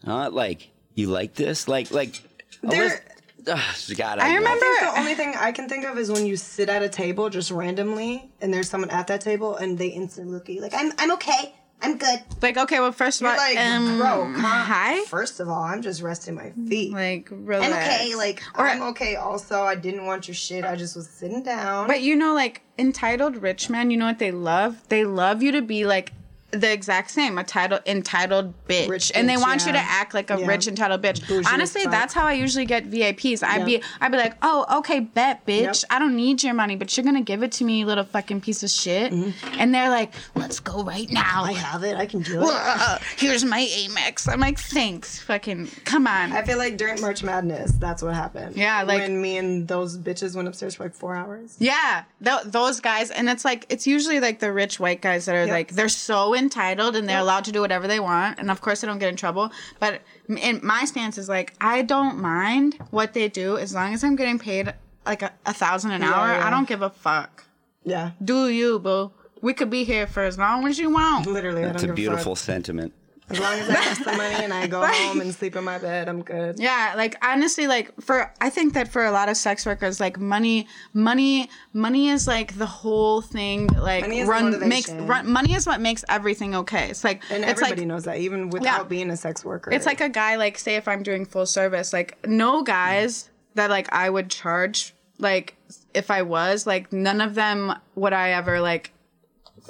[0.05, 1.67] huh, like, you like this?
[1.67, 2.21] Like, like,
[2.63, 3.01] There- list-
[3.47, 3.59] Ugh,
[3.97, 4.35] God, I know.
[4.37, 6.81] remember- I think the only thing I can think of is when you sit at
[6.81, 10.55] a table just randomly and there's someone at that table and they instantly look at
[10.55, 11.53] you like, I'm, I'm okay.
[11.81, 12.21] I'm good.
[12.41, 15.03] Like, okay, well, first of all, like, um, bro, hi?
[15.05, 16.93] First of all, I'm just resting my feet.
[16.93, 18.15] Like, I'm okay.
[18.15, 19.17] Like, Or- I'm okay.
[19.17, 20.63] Also, I didn't want your shit.
[20.63, 21.87] I just was sitting down.
[21.87, 24.87] But you know, like entitled rich men, you know what they love?
[24.87, 26.13] They love you to be like
[26.51, 30.13] the exact same, a title entitled bitch, Rich and they bitch, want you to act
[30.13, 30.45] like a Yeah.
[30.45, 31.27] rich entitled bitch.
[31.27, 33.43] Bougie Honestly, that's how I usually get VIPs.
[33.43, 33.65] I'd Yeah.
[33.65, 35.61] be, I'd be like, oh, okay, bet, bitch.
[35.63, 35.75] Yep.
[35.89, 38.39] I don't need your money, but you're gonna give it to me, you little fucking
[38.41, 39.11] piece of shit.
[39.11, 41.21] And they're like, let's go right now.
[41.23, 41.49] Mm-hmm.
[41.49, 41.97] I have it.
[41.97, 43.01] I can do it.
[43.17, 44.31] Here's my Amex.
[44.31, 46.31] I'm like, thanks, fucking, come on.
[46.31, 48.55] I feel like during March Madness, that's what happened.
[48.55, 51.55] Yeah, like- when me and those bitches went upstairs for like four hours.
[51.59, 55.35] Yeah, th- those guys, and it's like it's usually like the rich white guys that
[55.35, 55.49] are Yep.
[55.49, 58.81] like they're so entitled and they're allowed to do whatever they want, and of course
[58.81, 59.51] they don't get in trouble.
[59.79, 64.03] But in my stance is like I don't mind what they do as long as
[64.03, 64.73] I'm getting paid
[65.05, 66.27] like a, a thousand an hour.
[66.33, 66.45] yeah.
[66.45, 67.43] I don't give a fuck.
[67.83, 69.11] Yeah, Do you, boo?
[69.41, 71.27] We could be here for as long as you want.
[71.27, 71.63] literally.
[71.63, 71.95] I don't a give a fuck.
[71.95, 72.93] beautiful sentiment.
[73.27, 75.79] As long as I have some money and I go home and sleep in my
[75.79, 76.59] bed, I'm good.
[76.59, 80.19] Yeah, like honestly, like for I think that for a lot of sex workers, like
[80.19, 83.65] money, money, money is like the whole thing.
[83.67, 86.89] That, like Money is run makes run, money is what makes everything okay.
[86.91, 88.83] It's like And it's everybody like knows that, even without Yeah.
[88.83, 89.71] being a sex worker.
[89.71, 93.71] it's like a guy like say if I'm doing full service, like no guys that
[93.71, 95.55] like I would charge like
[95.95, 98.91] if I was like none of them would I ever like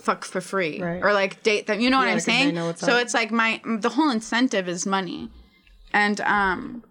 [0.01, 1.01] fuck for free Right.
[1.03, 1.79] or like date them.
[1.79, 2.75] You know what Yeah, I'm 'cause they saying?
[2.77, 3.01] So up.
[3.03, 5.29] it's like my the whole incentive is money,
[5.93, 6.83] and um.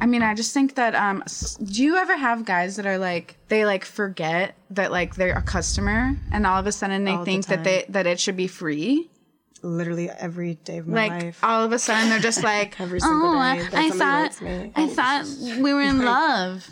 [0.00, 1.24] I mean, I just think that um
[1.64, 5.42] do you ever have guys that are like they like forget that like they're a
[5.42, 8.36] customer and all of a sudden they All the think that they that it should
[8.36, 9.08] be free?
[9.62, 11.40] literally every day of my like life.
[11.42, 14.28] all of a sudden they're just like Every single oh, day I, that I somebody
[14.28, 15.26] thought me." I thought
[15.58, 16.70] we were in love.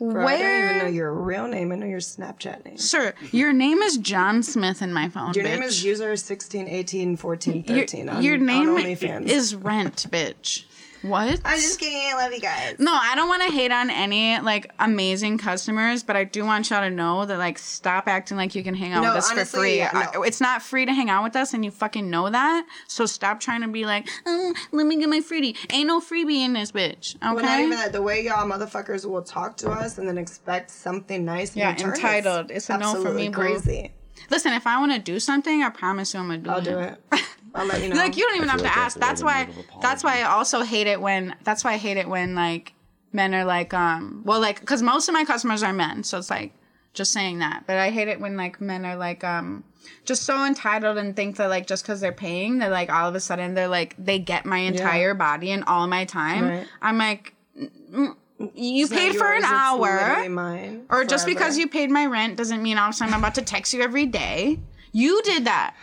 [0.00, 1.72] Bro, I don't even know your real name.
[1.72, 2.78] I know your Snapchat name.
[2.78, 5.34] Sir, your name is John Smith in my phone.
[5.34, 5.48] Your bitch.
[5.48, 8.08] name is user 16, 18, 14, Your, 13.
[8.08, 9.26] on, your on name OnlyFans.
[9.26, 10.64] is Rent, bitch.
[11.02, 11.40] What?
[11.44, 11.96] I'm just kidding.
[12.12, 12.76] I love you guys.
[12.78, 16.70] No, I don't want to hate on any like amazing customers, but I do want
[16.70, 19.30] y'all to know that like stop acting like you can hang out No, with us
[19.30, 19.76] honestly, for free.
[19.78, 20.22] yeah, I- no.
[20.22, 22.66] it's not free to hang out with us, and you fucking know that.
[22.88, 25.56] So stop trying to be like, oh, let me get my freebie.
[25.72, 27.14] Ain't no freebie in this bitch.
[27.16, 27.34] Okay.
[27.34, 27.92] Well, not even that.
[27.92, 31.54] The way y'all motherfuckers will talk to us and then expect something nice.
[31.54, 32.50] Yeah, entitled.
[32.50, 33.28] It's a no for me.
[33.30, 33.92] Crazy.
[34.30, 36.64] Listen, if I want to do something, I promise you I'm gonna do I'll it.
[36.64, 36.98] do it.
[37.58, 37.96] I'll let you know.
[37.96, 38.98] like you don't even have to ask.
[38.98, 39.48] that's That's why.
[39.82, 41.34] That's why I also hate it when.
[41.44, 42.72] That's why I hate it when like
[43.12, 44.22] men are like um.
[44.24, 46.52] Well, like because most of my customers are men, so it's like
[46.94, 47.64] just saying that.
[47.66, 49.64] But I hate it when like men are like um
[50.04, 53.14] just so entitled and think that like just because they're paying, they're like all of
[53.14, 56.48] a sudden they're like they get my entire body and all my time.
[56.48, 56.66] Right.
[56.80, 57.34] I'm like.
[57.58, 58.14] mm,
[58.54, 60.28] You It's paid for yours, an hour.
[60.28, 63.20] mine Or just because you paid my rent doesn't mean all of a sudden I'm
[63.20, 64.60] about to text you every day.
[64.92, 65.74] You did that.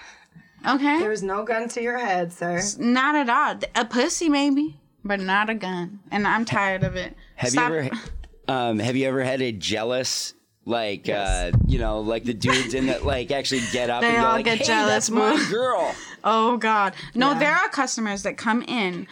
[0.68, 1.00] Okay?
[1.00, 2.62] There's no gun to your head, sir.
[2.80, 3.60] not at all.
[3.76, 6.00] A pussy maybe, but not a gun.
[6.12, 7.16] And I'm tired of it.
[7.36, 7.90] Have Stop- you ever
[8.48, 10.34] um, have you ever had a jealous
[10.68, 14.18] like uh, you know like the dudes in that like actually get up They and
[14.18, 16.94] go all like get hey jealous, that's my girl Oh God.
[17.14, 17.40] No, Yeah.
[17.40, 19.06] there are customers that come in.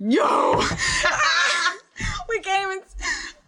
[0.00, 0.62] Yo
[2.28, 2.82] We can't even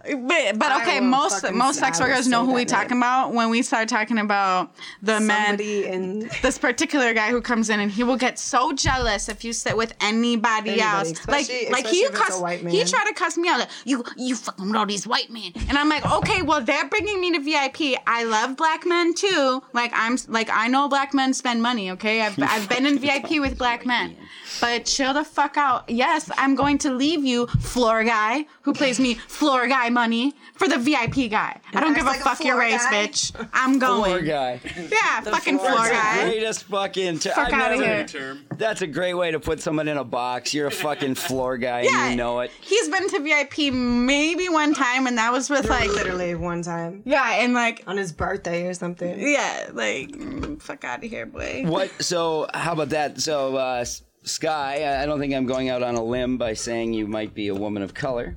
[0.03, 2.99] but, but okay, most most sex workers know who we talking name.
[3.03, 7.69] about when we start talking about the men Somebody in this particular guy who comes
[7.69, 11.27] in and he will get so jealous if you sit with anybody, Anybody, else.
[11.29, 13.61] Like, especially- like he if it's a cuss, he tried to cuss me out.
[13.61, 17.21] Like, you, you fucking all these white men, and I'm like, okay, well they're bringing
[17.21, 18.01] me to VIP.
[18.07, 19.63] I love black men too.
[19.73, 21.91] Like I'm, like I know black men spend money.
[21.91, 24.17] Okay, I've, I've been in VIP with black men,
[24.61, 25.89] but chill the fuck out.
[25.91, 30.69] Yes, I'm going to leave you, floor guy who plays me, floor guy money for
[30.69, 31.61] the VIP guy.
[31.75, 33.07] I don't give a like a fuck your race, guy.
[33.07, 33.49] bitch.
[33.53, 34.11] I'm going.
[34.13, 34.61] Poor guy.
[34.77, 35.93] Yeah, fucking floor floor guy.
[35.93, 36.25] guy.
[36.31, 37.19] Greatest fucking.
[37.21, 38.07] Ter- Fuck I've outta never- here.
[38.07, 38.47] term.
[38.57, 40.53] That's a great way to put someone in a box.
[40.53, 42.51] You're a fucking floor guy Yeah, and you know it.
[42.61, 47.03] He's been to VIP maybe one time, and that was with like, literally one time
[47.05, 49.19] yeah, and like, on his birthday or something.
[49.19, 50.15] yeah, like,
[50.61, 51.63] fuck out of here, boy.
[51.67, 51.91] What?
[52.03, 53.21] So how about that?
[53.21, 56.53] So uh, S- Sky, I I don't think I'm going out on a limb by
[56.55, 58.37] saying you might be a woman of color,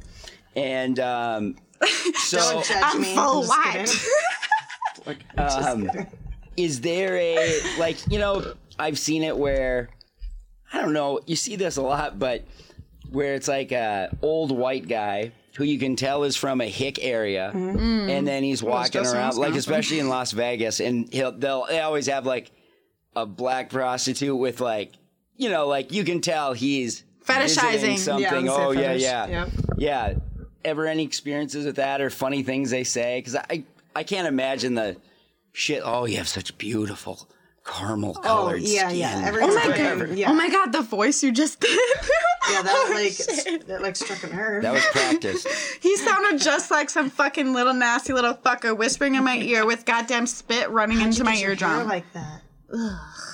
[0.55, 1.55] and um,
[2.15, 3.15] so Don't judge I'm me.
[3.15, 3.99] full just white.
[5.05, 5.23] kidding.
[5.37, 5.89] um,
[6.55, 9.89] is there a like you know I've seen it where
[10.71, 12.45] I don't know you see this a lot, but
[13.11, 16.97] where it's like a old white guy who you can tell is from a hick
[17.03, 21.31] area, and then he's walking just in around like especially in Las Vegas, and he'll
[21.31, 22.51] they'll they always have like
[23.15, 24.93] a black prostitute with like
[25.43, 27.71] you know like you can tell he's Fetishizing.
[27.71, 28.49] visiting Yeah, something.
[28.49, 29.01] Oh saying yeah, fetish.
[29.03, 29.49] yeah, Yep.
[29.77, 30.13] yeah.
[30.65, 33.19] Ever any experiences with that or funny things they say?
[33.19, 33.63] Because I
[33.95, 34.97] I can't imagine the
[35.51, 35.81] shit.
[35.85, 37.27] Oh, you have such beautiful
[37.65, 38.99] caramel Oh colored yeah, skin.
[38.99, 39.23] yeah.
[39.25, 40.17] Every Oh my god!
[40.17, 40.31] Yeah.
[40.31, 40.71] Oh my god!
[40.73, 41.79] The voice you just did.
[42.51, 43.67] Yeah, that Oh, like shit.
[43.67, 44.63] that like struck a nerve.
[44.63, 45.45] that was practice.
[45.81, 49.85] He sounded just like some fucking little nasty little fucker whispering in my ear with
[49.85, 51.87] goddamn spit running into my Get your eardrum.
[51.87, 52.41] like that.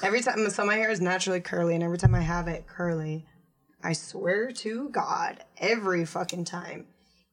[0.04, 3.26] Every time, so my hair is naturally curly, and every time I have it curly,
[3.84, 6.88] I swear to God, every fucking time,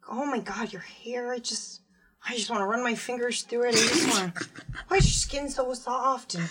[0.08, 1.32] oh my God, your hair!
[1.32, 1.80] I just,
[2.28, 3.74] I just want to run my fingers through it.
[3.74, 4.48] I just want.
[4.88, 6.34] Why is your skin so soft?
[6.34, 6.48] And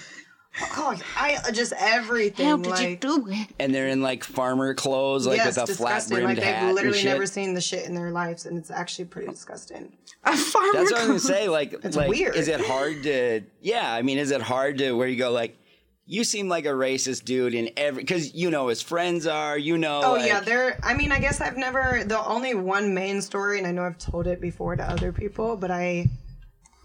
[0.61, 2.45] oh, I just everything.
[2.47, 3.47] How did like, you do it?
[3.59, 6.17] And they're in like farmer clothes, like yes, with a flat disgusting.
[6.17, 7.11] brimmed Like hat they've and literally shit.
[7.11, 9.97] never seen the shit in their lives, and it's actually pretty disgusting.
[10.23, 10.69] A farmer.
[10.73, 11.49] That's what I was gonna say.
[11.49, 12.35] Like, It's like, weird.
[12.35, 13.41] is it hard to?
[13.61, 15.57] Yeah, I mean, is it hard to where you go like?
[16.07, 19.57] You seem like a racist dude in every because you know his friends are.
[19.57, 20.01] You know.
[20.03, 20.79] Oh like, yeah, there.
[20.83, 22.03] I mean, I guess I've never.
[22.05, 25.57] The only one main story, and I know I've told it before to other people,
[25.57, 26.09] but I.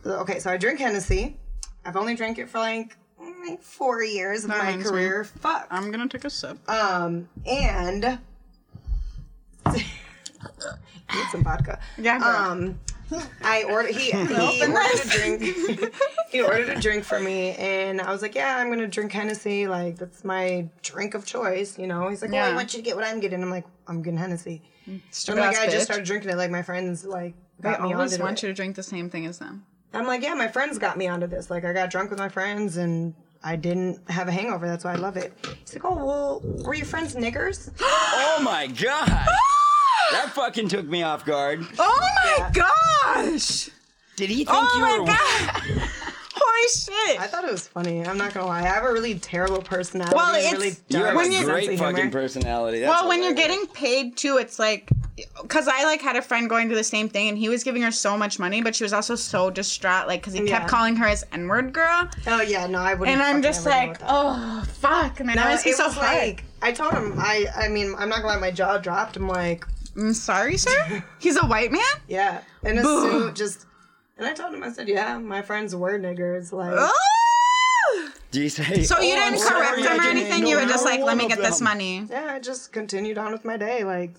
[0.04, 1.37] Okay, so I drink Hennessy.
[1.85, 2.96] I've only drank it for like, like
[3.62, 4.90] four years of my reminds me.
[4.90, 5.24] career.
[5.24, 5.66] Fuck.
[5.70, 6.59] I'm gonna take a sip.
[6.68, 8.18] Um, and
[9.74, 9.85] need
[11.30, 11.78] some vodka.
[11.98, 12.28] Yeah, girl.
[12.52, 12.78] Um,
[13.42, 13.90] I ordered.
[13.96, 15.92] He, he ordered a drink.
[16.30, 19.66] he ordered a drink for me, and I was like, "Yeah, I'm gonna drink Hennessy.
[19.66, 22.09] Like that's my drink of choice." You know.
[22.09, 22.54] He's like, "Well, I Yeah.
[22.54, 24.62] want you to get what I'm getting." I'm like, "I'm getting Hennessy."
[25.11, 26.37] Stupid I'm like, ass I just started drinking it.
[26.37, 28.42] Like my friends like They got me always onto want it.
[28.44, 29.64] you to drink the same thing as them.
[29.92, 31.50] I'm like, yeah, my friends got me onto this.
[31.50, 34.66] Like I got drunk with my friends and I didn't have a hangover.
[34.66, 35.33] That's why I love it.
[35.61, 37.70] He's like, oh well, were your friends niggers?
[37.83, 39.29] Oh my god.
[40.12, 41.64] That fucking took me off guard.
[41.79, 42.50] Oh my Yeah.
[43.14, 43.70] gosh!
[44.16, 45.07] Did he think Oh you my were?
[45.07, 45.81] god!
[46.35, 47.20] Holy shit!
[47.20, 48.05] I thought it was funny.
[48.05, 48.59] I'm not gonna lie.
[48.61, 50.16] I have a really terrible personality.
[50.16, 52.11] Well, it's- really You have When a you- great fucking humor.
[52.11, 52.81] personality.
[52.81, 54.88] That's well, when you're getting paid too, it's like,
[55.42, 57.83] because I like had a friend going through the same thing, and he was giving
[57.83, 60.59] her so much money, but she was also so distraught, like because he Yeah.
[60.59, 63.14] kept calling her his N word girl, Oh yeah, no, I wouldn't.
[63.14, 66.16] and I'm just like, oh fuck, and I know No, it's it so hard.
[66.18, 67.14] like I told him.
[67.18, 68.38] I I mean, I'm not gonna lie.
[68.40, 69.16] My jaw dropped.
[69.16, 69.64] I'm like,
[69.96, 71.04] I'm sorry, sir.
[71.18, 71.83] He's a white man.
[72.09, 73.11] yeah, in a Boo.
[73.11, 73.66] suit, just.
[74.18, 76.52] And I told him, I said, yeah, my friends were niggers.
[76.52, 78.11] Like, Oh!
[78.30, 78.83] Do you say?
[78.85, 80.46] So you "Oh, didn't sorry, correct I him or anything.
[80.46, 82.06] You were just like, let me of get this money.
[82.11, 83.83] yeah, I just continued on with my day.
[83.83, 84.14] Like,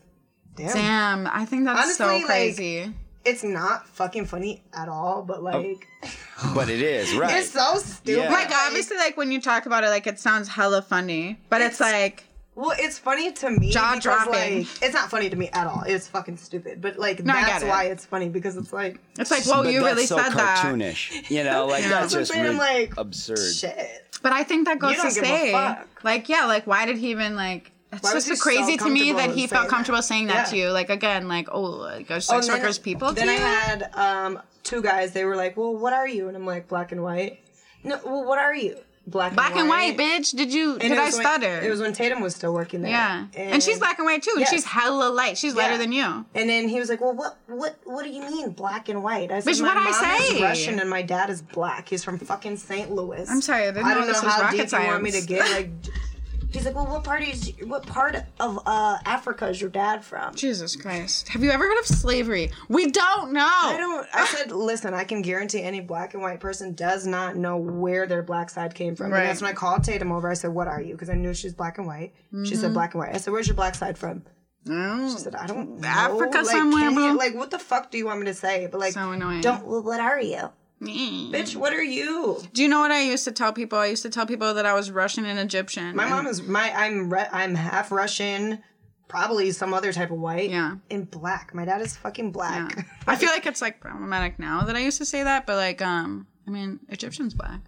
[0.55, 0.73] damn.
[0.73, 2.93] Damn, I think that's Honestly, so like- crazy.
[3.23, 5.41] It's not fucking funny at all, but oh.
[5.41, 5.87] like,
[6.55, 7.37] But it is right.
[7.37, 8.23] it's so stupid.
[8.23, 8.31] Yeah.
[8.31, 11.79] like obviously, like when you talk about it, like it sounds hella funny, but it's,
[11.79, 12.23] It's- like
[12.55, 13.69] Well, it's funny to me.
[13.69, 14.57] Jaw because, dropping.
[14.59, 15.83] Like, it's not funny to me at all.
[15.85, 16.81] It's fucking stupid.
[16.81, 17.67] But like, No, that's it.
[17.67, 20.65] why it's funny because it's like, it's like, whoa, you really so said that.
[20.65, 21.29] cartoonish.
[21.29, 21.89] You know, like Yeah.
[22.01, 23.37] that's That's just what I'm really like, absurd.
[23.53, 24.17] shit.
[24.23, 26.03] But I think that goes don't to give a say, fuck.
[26.03, 27.71] like, yeah, like why did he even like?
[27.93, 30.03] It's Why just crazy so to me that he felt comfortable that?
[30.03, 30.69] saying that to you.
[30.69, 33.89] Like again, like oh, like are Oh, sex and then- workers people Then I had
[33.95, 35.11] um, two guys.
[35.11, 37.39] They were like, "Well, what are you?" And I'm like, "Black and white."
[37.83, 38.77] No, well, what are you?
[39.07, 40.33] Black, Black and white, bitch.
[40.37, 40.73] Did you?
[40.73, 41.59] And did I was when- stutter?
[41.59, 42.91] it was when Tatum was still working there.
[42.91, 44.51] yeah, and, she's black and white too, Yes.
[44.51, 45.37] she's hella light.
[45.39, 46.23] She's lighter than you.
[46.35, 49.31] And then he was like, "Well, what, what, what do you mean black and white?"
[49.31, 51.89] I said, Bitch, "My I mom say?" is Russian and my dad is black.
[51.89, 52.91] He's from fucking St.
[52.91, 54.87] Louis." I'm sorry, I didn't I know don't know this was how rocket deep you
[54.87, 55.51] want me to get.
[55.51, 55.71] Like,
[56.51, 60.35] he's like, "Well, what part is what part of uh, Africa is your dad from?"
[60.35, 61.29] Jesus Christ.
[61.29, 62.51] Have you ever heard of slavery?
[62.69, 63.41] We don't know.
[63.45, 64.07] I don't.
[64.13, 68.05] I said, listen, I can guarantee any black and white person does not know where
[68.07, 69.11] their black side came from.
[69.11, 69.21] Right.
[69.21, 70.29] And that's when I called Tatum over.
[70.29, 72.13] I said, "What are you?" Because I knew she's black and white.
[72.31, 72.55] She Mm-hmm.
[72.61, 74.23] said, "Black and white." I said, "Where's your black side from?"
[74.65, 75.11] Mm.
[75.11, 75.87] She said, "I don't know.
[75.87, 78.67] Africa like, somewhere, like, what the fuck do you want me to say?
[78.71, 79.41] But like, So annoying.
[79.41, 79.65] don't.
[79.65, 80.49] Well, what are you,
[80.81, 81.31] Mm.
[81.31, 81.55] bitch?
[81.55, 82.41] What are you?
[82.53, 83.77] Do you know what I used to tell people?
[83.77, 85.95] I used to tell people that I was Russian and Egyptian.
[85.95, 86.71] My and- mom is my.
[86.75, 87.11] I'm.
[87.13, 88.63] Re- I'm half Russian,
[89.07, 90.49] probably some other type of white.
[90.49, 90.75] Yeah.
[90.89, 91.53] In black.
[91.53, 92.75] My dad is fucking black.
[92.75, 92.83] Yeah.
[93.07, 95.81] I feel like it's like problematic now that I used to say that, but like,
[95.81, 97.59] um, I mean, Egyptian's black.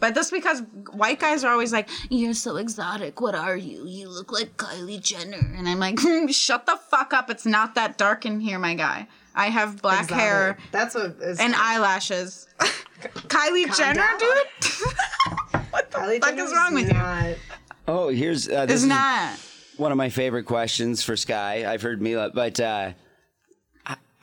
[0.00, 3.20] But that's because white guys are always like, "You're so exotic.
[3.20, 3.86] What are you?
[3.86, 7.28] You look like Kylie Jenner." And I'm like, "Hmm, "Shut the fuck up.
[7.30, 9.06] It's not that dark in here, my guy.
[9.34, 10.22] I have black Exotic.
[10.22, 12.48] hair That's what is and eyelashes."
[13.02, 14.18] Kylie Jenner, down.
[14.18, 15.62] dude.
[15.70, 17.36] what the Kylie fuck Jenner's is wrong with you?
[17.88, 19.38] Oh, here's uh, this It's is not.
[19.76, 21.64] one of my favorite questions for Sky.
[21.70, 22.94] I've heard Mila, but uh, h-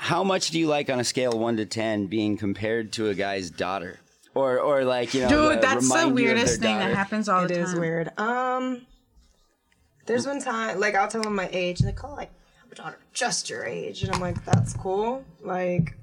[0.01, 3.09] how much do you like on a scale of one to ten being compared to
[3.09, 3.99] a guy's daughter,
[4.33, 6.79] or or like you know, Dude, uh, that's the remind you of weirdest their thing
[6.79, 7.63] that happens all It the time.
[7.65, 8.17] is weird.
[8.17, 8.85] Um,
[10.05, 12.71] there's one time, like, I'll tell them my age, and they call like, "I have
[12.71, 15.95] a daughter just your age," and I'm like, "That's cool." Like,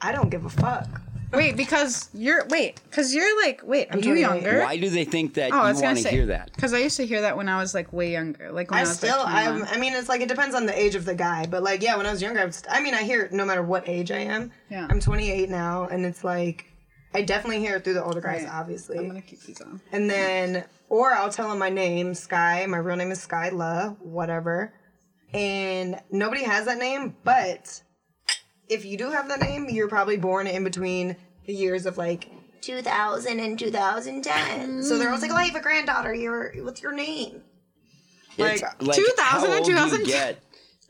[0.00, 0.88] I don't give a fuck.
[1.32, 4.20] Wait, because you're wait, because you're like wait, are you 28.
[4.20, 4.60] younger?
[4.60, 6.52] Why do they think that Oh, you want to say hear that?
[6.54, 8.80] because I used to hear that when I was like way younger, like when I,
[8.80, 11.04] I was still, like I'm, I mean, it's like it depends on the age of
[11.04, 13.22] the guy, but like, yeah, when I was younger, I, was, I mean, I hear
[13.22, 14.50] it no matter what age I am.
[14.70, 14.88] Yeah.
[14.90, 16.66] I'm 28 now, and it's like,
[17.14, 18.52] I definitely hear it through the older guys, Right.
[18.52, 18.98] obviously.
[18.98, 19.80] I'm gonna keep these on.
[19.92, 22.66] And then, or I'll tell them my name, Sky.
[22.66, 24.72] My real name is Skyla, whatever.
[25.32, 27.82] And nobody has that name, but
[28.70, 32.30] if you do have that name, you're probably born in between the years of like
[32.62, 34.82] 2000 and 2010.
[34.82, 36.14] So they're always like, "Oh, I have a granddaughter.
[36.14, 37.42] You're what's your name?"
[38.38, 40.06] It's Like, like 2000 how and old do you 2010.
[40.06, 40.42] get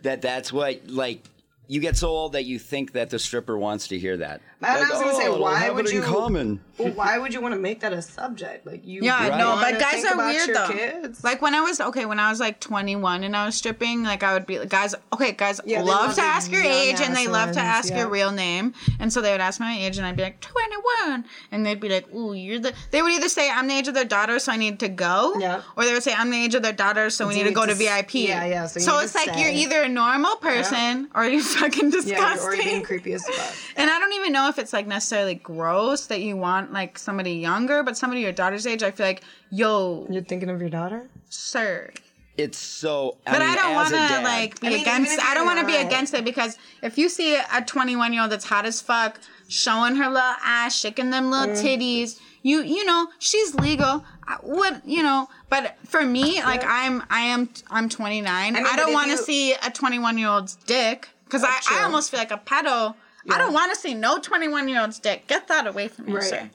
[0.03, 1.25] that that's what like
[1.70, 4.40] you get so old that you think that the stripper wants to hear that.
[4.61, 6.61] And I was gonna say, "Oh, why have would it in you- common?
[6.78, 8.66] Well, why would you want to make that a subject?
[8.66, 9.38] Like you, Yeah, Right.
[9.38, 10.68] no, but guys think are about weird your though.
[10.72, 11.22] Kids.
[11.22, 14.22] Like when I was okay, when I was like 21 and I was stripping, like
[14.24, 14.94] I would be like, guys.
[15.14, 18.00] Okay, guys Yeah, love love to ask your age and they love to ask yeah.
[18.00, 21.24] your real name, and so they would ask my age and I'd be like 21,
[21.52, 23.94] and they'd be like, "Ooh, you're the." They would either say I'm the age of
[23.94, 25.62] their daughter, so I need to go, Yeah.
[25.76, 27.52] or they would say I'm the age of their daughter, so we So need to
[27.54, 28.14] go to to VIP.
[28.28, 31.24] yeah, yeah, so you So need it's to like you're either a normal person or
[31.24, 32.16] you're fucking disgusting.
[32.18, 33.55] yeah, or you're being creepy as fuck.
[33.77, 37.33] And I don't even know if it's like necessarily gross that you want like somebody
[37.35, 41.09] younger, but somebody your daughter's age, I feel like, yo, You're thinking of your daughter?
[41.29, 41.90] sir.
[42.37, 43.18] It's so.
[43.27, 45.20] I But mean, I don't want to like be I mean, against.
[45.20, 48.33] I don't want to be against it because if you see a 21 year old
[48.33, 51.62] that's hot as fuck, showing her little ass, shaking them little Mm.
[51.62, 54.05] titties, you you know she's legal.
[54.27, 55.29] I- What you know?
[55.51, 58.27] But for me, like I'm I am I'm 29.
[58.33, 61.61] I, mean, but don't want to you- see a 21 year old's dick because I,
[61.79, 62.95] I almost feel like a pedo.
[63.31, 65.27] I don't want to see no 21 year old's dick.
[65.29, 66.23] Get that away from me, Right.
[66.25, 66.51] sir.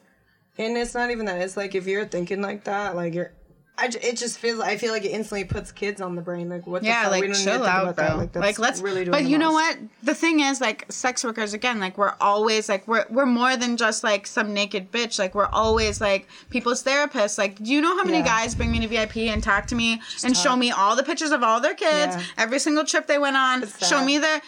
[0.58, 1.42] And it's not even that.
[1.42, 3.32] It's like if you're thinking like that, like you're.
[3.78, 4.60] I, it just feels.
[4.62, 6.50] I feel like it instantly puts kids on the brain.
[6.50, 6.82] Like what?
[6.82, 7.12] The Yeah, fuck?
[7.12, 8.06] like we don't need to chill think out, about bro.
[8.06, 8.18] that.
[8.18, 8.82] Like, that's let's.
[8.82, 9.78] Really doing but the you know what?
[10.04, 13.76] The thing is, like, sex workers again, like we're always like we're we're more than
[13.78, 15.20] just like some naked bitch.
[15.20, 17.38] Like we're always like people's therapists.
[17.38, 18.26] Like, do you know how many Yeah.
[18.26, 21.32] guys bring me to VIP and talk to me and show me all the pictures
[21.32, 22.24] of all their kids, Yeah.
[22.38, 24.42] every single trip they went on, show me their.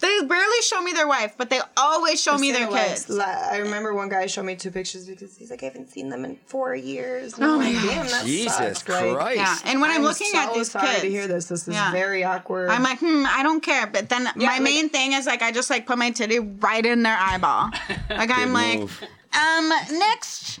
[0.00, 3.08] They barely show me their wife, but they always show me their kids.
[3.08, 6.08] Li- I remember one guy showed me two pictures because he's like, I haven't seen
[6.08, 7.34] them in four years.
[7.34, 8.55] And Oh I'm my like, gosh.
[8.58, 8.88] Damn, Jesus sucks.
[8.88, 9.36] Like, Christ.
[9.36, 11.46] Yeah, and when I'm, I'm looking so at these sorry kids, to hear this.
[11.46, 11.92] This is Yeah.
[11.92, 12.70] very awkward.
[12.70, 13.86] I'm like, hmm, I don't care.
[13.86, 16.84] But then my like- main thing is like, I just like put my titty right
[16.84, 17.70] in their eyeball.
[18.10, 19.02] Like I'm like, move.
[19.34, 20.60] um, next,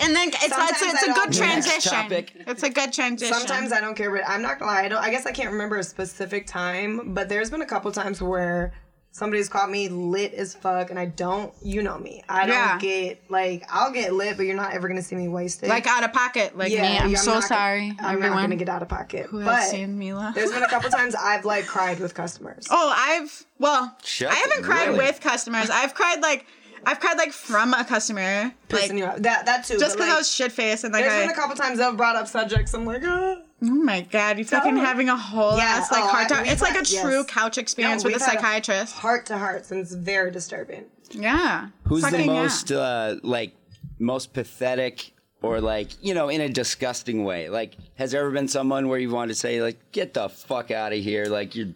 [0.00, 2.24] and then it's it's, Sometimes it's I a don't- good transition.
[2.48, 3.34] It's a good transition.
[3.34, 4.82] Sometimes I don't care, but I'm not gonna lie.
[4.82, 5.02] I don't.
[5.02, 8.72] I guess I can't remember a specific time, but there's been a couple times where
[9.12, 11.52] somebody's caught me lit as fuck, and I don't.
[11.62, 12.22] You know me.
[12.28, 12.78] I don't Yeah.
[12.78, 15.68] get like I'll get lit, but you're not ever gonna see me wasted.
[15.68, 16.78] like out of pocket, like me.
[16.78, 18.36] I'm, yeah, so not sorry, I'm everyone.
[18.36, 19.26] not gonna get out of pocket.
[19.26, 20.32] who but has seen Mila?
[20.34, 22.66] there's been a couple times I've like cried with customers.
[22.70, 24.98] Oh, I've well, Shut I haven't the- cried really?
[24.98, 25.68] with customers.
[25.70, 26.46] I've cried like,
[26.86, 29.22] I've cried like from a customer, like Pissing you out.
[29.22, 29.78] That that too.
[29.78, 31.80] just because like, I was shit faced and like There's I, been a couple times
[31.80, 32.72] I've brought up subjects.
[32.74, 33.36] I'm like, ah.
[33.62, 34.80] Oh my god, you fucking No.
[34.80, 36.42] having a whole Yeah, ass like oh, hard I- time.
[36.44, 37.02] we've It's like a had- yes.
[37.02, 38.94] true couch experience No, with a we've had a- psychiatrist.
[38.94, 40.84] heart to heart, and it's very disturbing.
[41.10, 41.68] yeah.
[41.86, 42.42] Who's the Fucking yeah.
[42.42, 43.52] most uh, like
[43.98, 45.12] most pathetic
[45.42, 47.48] or like you know in a disgusting way?
[47.50, 50.70] Like, has there ever been someone where you wanted to say like, "Get the fuck
[50.70, 51.26] out of here"?
[51.26, 51.68] Like you're,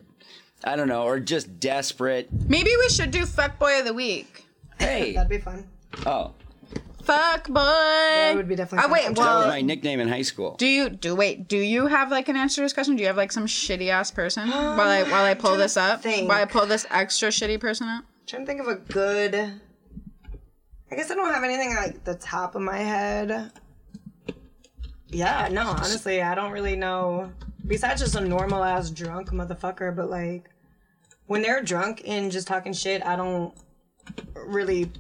[0.65, 2.29] I don't know, or just desperate.
[2.49, 4.47] Maybe we should do fuck boy of the week.
[4.79, 5.67] Hey, That'd be fun.
[6.07, 6.33] oh,
[7.03, 7.55] Fuck boy.
[7.55, 9.15] That would be definitely Oh wait, fun.
[9.15, 10.57] that was my nickname in high school.
[10.57, 11.49] do you do wait?
[11.49, 12.97] Do you have like an answer to this question?
[12.97, 16.01] Do you have like some shitty ass person while I while I pull this up?
[16.03, 16.29] think.
[16.31, 18.05] While I pull this extra shitty person up?
[18.27, 19.35] trying to think of a good.
[19.35, 23.51] I guess I don't have anything like the top of my head.
[25.09, 27.31] Yeah, no, honestly, I don't really know.
[27.67, 30.51] Besides just a normal ass drunk motherfucker, but like
[31.27, 33.55] when they're drunk and just talking shit, I don't
[34.35, 34.91] really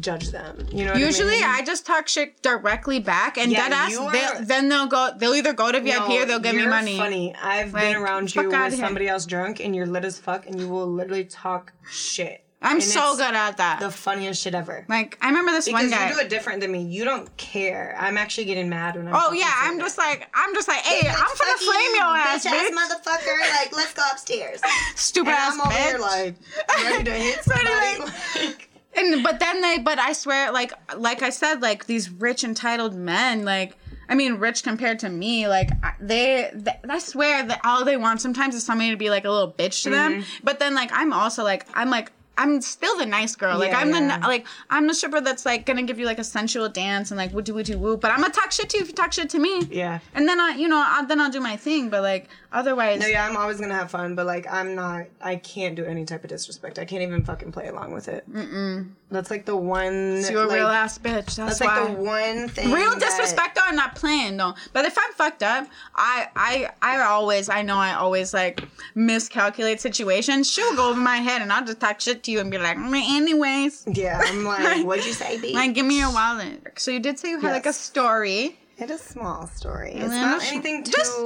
[0.00, 0.66] judge them.
[0.70, 0.92] You know.
[0.92, 3.96] What Usually, I, I, just talk shit directly back, and Yeah, ass.
[3.96, 5.10] are- They'll, then they'll go.
[5.16, 6.96] They'll either go to VIP No, or they'll give me money.
[6.96, 7.34] Funny.
[7.34, 10.58] I've Like, been around you with somebody else drunk, and you're lit as fuck, and
[10.60, 12.45] you will literally talk shit.
[12.62, 13.80] I'm And so good at that.
[13.80, 14.84] The funniest shit ever.
[14.88, 16.08] like I remember this Because one guy.
[16.08, 16.82] you do it different than me.
[16.82, 17.94] You don't care.
[17.98, 19.14] I'm actually getting mad when I'm.
[19.14, 19.82] oh yeah, I'm it.
[19.82, 23.40] just like I'm just like, hey, I'm gonna flame you, your ass, bitch motherfucker.
[23.60, 24.60] Like, let's go upstairs.
[24.96, 25.86] Stupid And ass I'm over bitch.
[25.88, 26.34] here like
[26.84, 28.12] ready to hit somebody.
[28.46, 32.42] like, And but then they but I swear like like I said like these rich
[32.42, 33.76] entitled men like
[34.08, 35.68] I mean rich compared to me like
[36.00, 39.30] they, they I swear that all they want sometimes is somebody to be like a
[39.30, 40.44] little bitch to them Mm-hmm.
[40.44, 43.78] but then like I'm also like I'm like I'm still the nice girl like Yeah,
[43.78, 44.18] I'm yeah.
[44.18, 47.18] the like I'm the stripper that's like gonna give you like a sensual dance and
[47.18, 48.94] like woo doo woo doo woo but I'm gonna talk shit to you if you
[48.94, 50.00] talk shit to me yeah.
[50.14, 53.06] and then I you know I, then I'll do my thing but like otherwise No,
[53.06, 55.06] yeah, I'm always gonna have fun, but like, I'm not.
[55.20, 56.78] I can't do any type of disrespect.
[56.78, 58.28] I can't even fucking play along with it.
[58.32, 58.90] Mm-mm.
[59.10, 60.22] That's like the one.
[60.28, 62.72] you're a like, real ass bitch that's, That's why like the one thing.
[62.72, 66.68] real that- disrespect though i'm not playing though but if i'm fucked up i i
[66.82, 68.64] i always i know i always like
[68.96, 72.50] miscalculate situations she'll go over my head and i'll just talk shit to you and
[72.50, 75.52] be like "Mm, anyways Yeah, I'm like, what'd you say, B?
[75.54, 78.90] like give me your wallet so you did say you had like a story It's
[78.90, 79.92] a small story.
[79.92, 80.92] It's not it's- anything too.
[80.92, 81.18] just-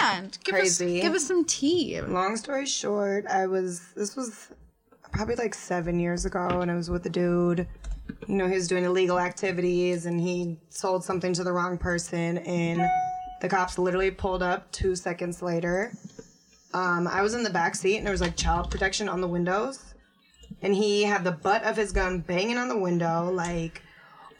[0.00, 0.98] yeah give Crazy.
[0.98, 3.80] us give us some tea Long story short, I was.
[3.96, 4.48] This was
[5.12, 7.66] probably like seven years ago, and I was with a dude.
[8.26, 12.38] You know, he was doing illegal activities, and he sold something to the wrong person,
[12.38, 12.88] and
[13.40, 15.92] the cops literally pulled up two seconds later.
[16.74, 19.28] Um, I was in the back seat, and there was like child protection on the
[19.28, 19.94] windows,
[20.62, 23.82] and he had the butt of his gun banging on the window, like.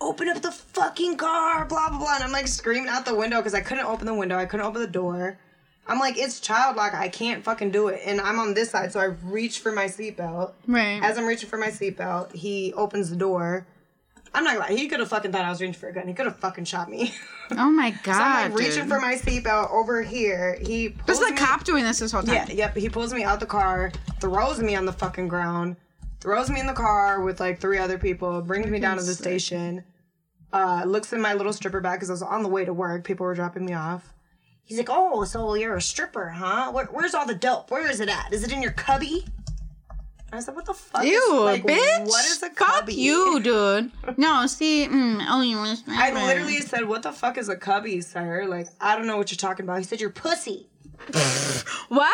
[0.01, 2.15] Open up the fucking car, blah blah blah.
[2.15, 4.37] And I'm like screaming out the window because I couldn't open the window.
[4.39, 5.39] I couldn't open the door.
[5.87, 6.95] I'm like, it's child lock.
[6.95, 8.03] I can't fucking do it.
[8.05, 10.53] And I'm on this side, so I reach for my seatbelt.
[10.67, 13.67] right As I'm reaching for my seatbelt, he opens the door.
[14.35, 16.07] I'm not gonna lie, he could have fucking thought I was reaching for a gun.
[16.07, 17.15] He could have fucking shot me.
[17.53, 18.89] oh my so god I'm like reaching dude.
[18.91, 20.59] for my seatbelt over here.
[20.61, 22.77] He this pulls is a me- cop doing this this whole time Yeah, yep.
[22.77, 23.91] He pulls me out the car,
[24.21, 25.77] throws me on the fucking ground,
[26.21, 29.15] throws me in the car with like three other people, brings me down to the
[29.15, 29.85] station.
[30.53, 33.05] Uh, looks in my little stripper bag because I was on the way to work.
[33.05, 34.15] People were dropping me off.
[34.65, 36.71] He's like, "Oh, so you're a stripper, huh?
[36.73, 37.71] Where, where's all the dope?
[37.71, 38.33] Where is it at?
[38.33, 39.27] Is it in your cubby?"
[40.33, 41.05] I said, "What the fuck?
[41.05, 42.07] is- Ew, like, bitch!
[42.07, 43.91] What is a Fuck cubby?" you, dude.
[44.19, 47.57] No, see, mm, oh, you want to I literally said, "What the fuck is a
[47.57, 49.79] cubby, sir?" Like, I don't know what you're talking about.
[49.79, 50.69] He said, "You're pussy."
[51.89, 52.13] What?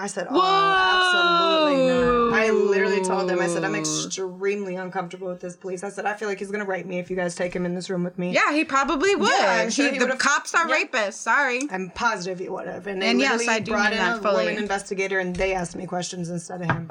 [0.00, 5.40] I said, "Oh, absolutely not." I literally told them, "I said I'm extremely uncomfortable with
[5.40, 7.54] this police." I said, "I feel like he's gonna rape me if you guys take
[7.54, 9.28] him in this room with me." Yeah, he probably would.
[9.28, 10.84] Yeah, I'm sure He- he the cops are Yeah.
[10.84, 11.14] rapists.
[11.14, 11.62] Sorry.
[11.70, 12.86] I'm positive he would have.
[12.86, 14.44] And And yes, I do brought in that a fully.
[14.46, 16.90] woman investigator, and they asked me questions instead of him.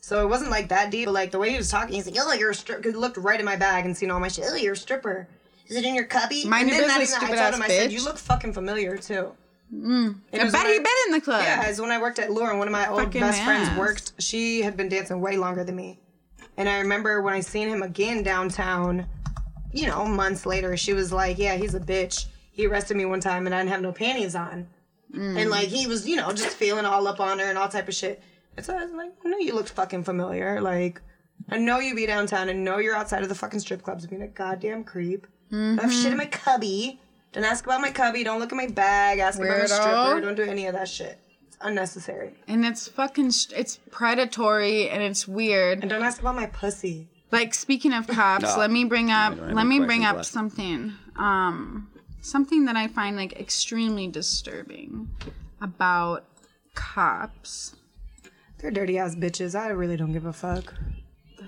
[0.00, 1.06] So it wasn't like that deep.
[1.06, 3.16] But like the way he was talking, he's like, "Oh, you're a stripper." He looked
[3.18, 4.46] right in my bag and seen all my shit.
[4.50, 5.28] Oh, you're a stripper.
[5.68, 6.44] Is it in your cubby?
[6.46, 7.92] Mind and your business, stupid I told ass him, I said, bitch.
[7.92, 9.32] "You look fucking familiar too."
[9.74, 10.16] Mm.
[10.32, 11.42] I bet he been in the club.
[11.42, 13.68] Yeah, it's when I worked at Lure, and one of my old Fucking best friends
[13.78, 14.12] worked.
[14.18, 16.00] She had been dancing way longer than me,
[16.56, 19.06] and I remember when I seen him again downtown.
[19.72, 22.26] You know, months later, she was like, "Yeah, he's a bitch.
[22.52, 24.66] He arrested me one time, and I didn't have no panties on,
[25.14, 25.40] Mm.
[25.40, 27.88] and like he was, you know, just feeling all up on her and all type
[27.88, 28.22] of shit."
[28.56, 30.60] And so I was like, "I know you looked fucking familiar.
[30.62, 31.00] Like,
[31.50, 34.22] I know you be downtown, and know you're outside of the fucking strip clubs being
[34.22, 35.26] a goddamn creep.
[35.52, 37.00] I have shit in my cubby."
[37.32, 38.24] Don't ask about my cubby.
[38.24, 39.18] Don't look at my bag.
[39.18, 39.68] Ask about my Weirdo.
[39.68, 40.20] stripper.
[40.20, 41.18] Don't do any of that shit.
[41.46, 42.34] It's unnecessary.
[42.46, 45.80] And it's fucking, sh- it's predatory and it's weird.
[45.80, 47.08] And don't ask about my pussy.
[47.30, 48.58] Like speaking of cops, No.
[48.58, 50.28] let me bring up, don't let me bring up left.
[50.30, 51.90] something, um,
[52.22, 55.10] something that I find like extremely disturbing
[55.60, 56.24] about
[56.74, 57.74] cops.
[58.58, 59.54] They're dirty ass bitches.
[59.58, 60.72] I really don't give a fuck.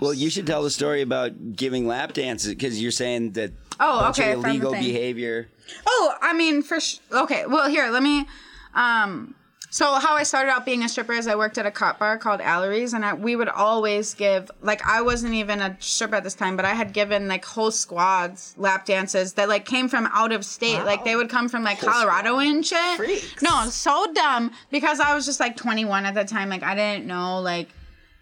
[0.00, 4.00] Well, you should tell the story about giving lap dances because you're saying that Oh,
[4.00, 5.48] bunch okay, the illegal behavior.
[5.86, 7.46] Oh, I mean, for sh- okay.
[7.46, 8.26] Well, here, let me.
[8.74, 9.34] Um,
[9.72, 12.18] so how I started out being a stripper is I worked at a cop bar
[12.18, 16.24] called Allery's, and I, we would always give like I wasn't even a stripper at
[16.24, 20.08] this time, but I had given like whole squads lap dances that like came from
[20.12, 20.84] out of state.
[20.84, 22.96] Like they would come from like Colorado and shit.
[22.96, 23.42] Freaks.
[23.42, 26.48] No, so dumb because I was just like 21 at the time.
[26.48, 27.68] Like I didn't know like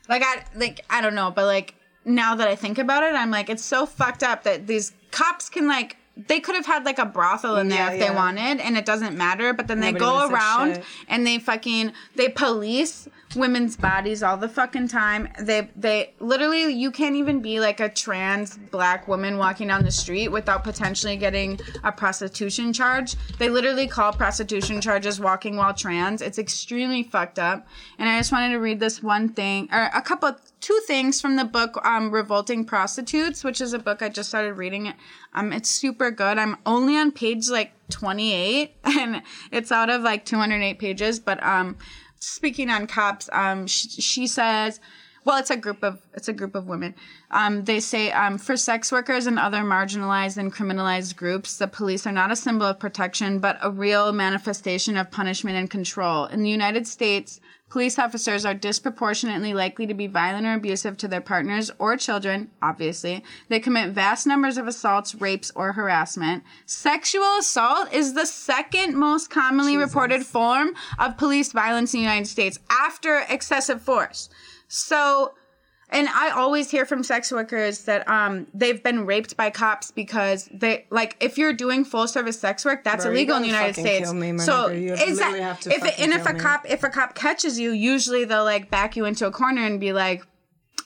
[0.07, 3.31] like I like I don't know, but like now that I think about it, I'm
[3.31, 5.97] like it's so fucked up that these cops can like
[6.27, 8.09] they could have had like a brothel in there Yeah, if yeah.
[8.09, 12.29] they wanted and it doesn't matter, but then they go around and they fucking they
[12.29, 15.29] police women's bodies all the fucking time.
[15.39, 19.91] They they literally you can't even be like a trans black woman walking down the
[19.91, 23.17] street without potentially getting a prostitution charge.
[23.39, 26.23] They literally call prostitution charges walking while trans.
[26.23, 27.67] It's extremely fucked up.
[27.99, 31.37] And I just wanted to read this one thing or a couple two things from
[31.37, 34.87] the book um, Revolting Prostitutes, which is a book I just started reading.
[34.87, 34.97] It.
[35.35, 36.39] Um, it's super good.
[36.39, 39.23] I'm only on page like 28, and
[39.53, 41.21] it's out of like 208 pages.
[41.21, 41.77] But um,
[42.19, 44.81] speaking on cops, um, sh- she says
[45.25, 46.95] well it's a group of it's a group of women.
[47.31, 52.07] Um, they say um, for sex workers and other marginalized and criminalized groups the police
[52.07, 56.25] are not a symbol of protection but a real manifestation of punishment and control.
[56.27, 57.41] In the united states
[57.71, 62.51] police officers are disproportionately likely to be violent or abusive to their partners or children
[62.63, 63.25] obviously.
[63.49, 66.45] They commit vast numbers of assaults rapes or harassment.
[66.67, 72.27] Sexual assault is the second most commonly reported form of police violence in the united
[72.27, 74.29] states after excessive force.
[74.69, 75.35] So,
[75.91, 80.49] and I always hear from sex workers that um they've been raped by cops because
[80.53, 83.75] they like if you're doing full service sex work, that's Bro, illegal in the United
[83.75, 84.13] States.
[84.13, 84.83] me, so nigga.
[84.83, 86.41] You is that have to if it, and if a me.
[86.41, 89.81] cop if a cop catches you, usually they'll like back you into a corner and
[89.81, 90.25] be like.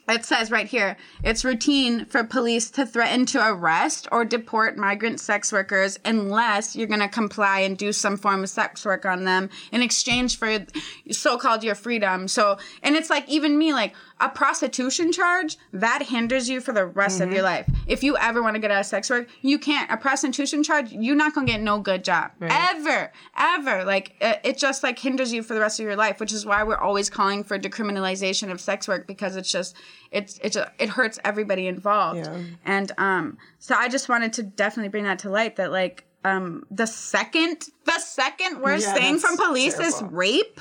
[0.09, 5.21] It says right here, it's routine for police to threaten to arrest or deport migrant
[5.21, 9.23] sex workers unless you're going to comply and do some form of sex work on
[9.25, 10.67] them in exchange for
[11.13, 12.27] so-called your freedom.
[12.27, 16.87] So, and it's like even me, like a prostitution charge that hinders you for the
[16.87, 17.69] rest of your life.
[17.87, 19.91] If you ever want to get out of sex work, you can't.
[19.91, 23.85] A prostitution charge, you're not going to get no good job ever, ever.
[23.85, 26.47] Like it, it just like hinders you for the rest of your life, which is
[26.47, 29.75] why we're always calling for decriminalization of sex work because it's just
[30.11, 32.27] it's it's it hurts everybody involved.
[32.27, 32.43] Yeah.
[32.65, 36.65] And um, so I just wanted to definitely bring that to light that like um
[36.71, 40.61] the second the second worst Yeah, thing from police is rape.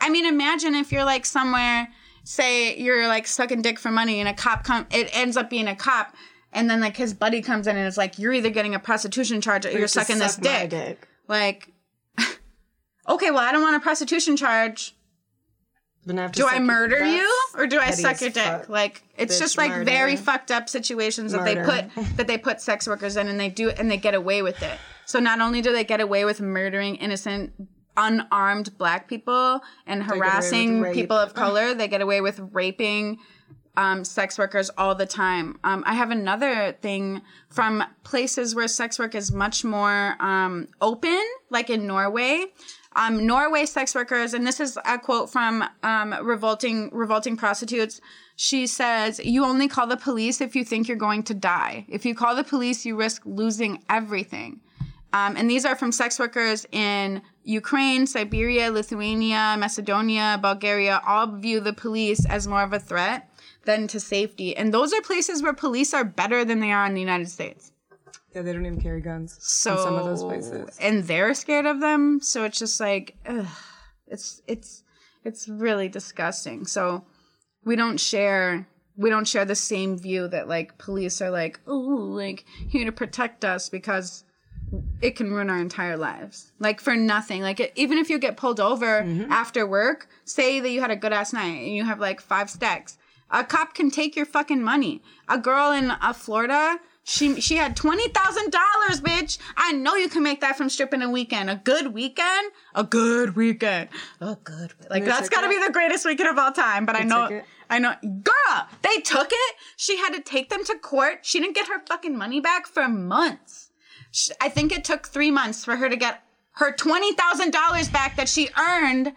[0.00, 1.88] I mean, imagine if you're like somewhere,
[2.26, 5.68] say you're like sucking dick for money, and a cop come, it ends up being
[5.68, 6.14] a cop,
[6.52, 9.40] and then like his buddy comes in and it's like you're either getting a prostitution
[9.40, 10.70] charge or you're sucking this suck my dick.
[10.70, 11.08] dick.
[11.28, 11.72] Like,
[13.08, 14.94] okay, well I don't want a prostitution charge.
[16.04, 18.68] Then I have to Do I murder you or do I suck your dick?
[18.68, 21.84] Like it's just like very fucked up situations that they put
[22.16, 24.78] that they put sex workers in and they do and they get away with it.
[25.04, 27.52] So not only do they get away with murdering innocent
[27.96, 33.18] unarmed black people and harassing people of color, they get away with raping
[33.76, 35.58] um, sex workers all the time.
[35.64, 41.20] Um, I have another thing from places where sex work is much more um, open,
[41.50, 42.46] like in Norway.
[42.94, 48.00] Um, Norway sex workers, and this is a quote from um, revolting revolting prostitutes.
[48.36, 51.84] She says, "You only call the police if you think you're going to die.
[51.88, 54.60] If you call the police, you risk losing everything."
[55.16, 61.00] Um, and these are from sex workers in Ukraine, Siberia, Lithuania, Macedonia, Bulgaria.
[61.06, 63.30] All view the police as more of a threat
[63.64, 64.54] than to safety.
[64.54, 67.72] And those are places where police are better than they are in the United States.
[68.34, 69.38] Yeah, they don't even carry guns.
[69.40, 70.76] So in some of those places.
[70.78, 72.20] and they're scared of them.
[72.20, 73.46] So it's just like, ugh,
[74.06, 74.82] it's it's
[75.24, 76.66] it's really disgusting.
[76.66, 77.06] So
[77.64, 81.72] we don't share we don't share the same view that like police are like oh
[82.22, 84.25] like here to protect us because
[85.00, 88.36] it can ruin our entire lives like for nothing like it, even if you get
[88.36, 89.30] pulled over Mm-hmm.
[89.30, 92.50] after work say that you had a good ass night and you have like five
[92.50, 92.98] stacks
[93.30, 97.76] a cop can take your fucking money a girl in uh, florida she she had
[97.76, 99.38] twenty thousand dollars, bitch.
[99.56, 101.48] I know you can make that from stripping a weekend.
[101.48, 103.90] A good weekend, a good weekend,
[104.20, 106.84] a good like that's got to be the greatest weekend of all time.
[106.84, 107.42] But I know.
[107.70, 109.54] I know, girl, they took it.
[109.76, 111.20] She had to take them to court.
[111.22, 113.65] She didn't get her fucking money back for months.
[114.40, 118.16] I think it took three months for her to get her twenty thousand dollars back
[118.16, 119.12] that she earned,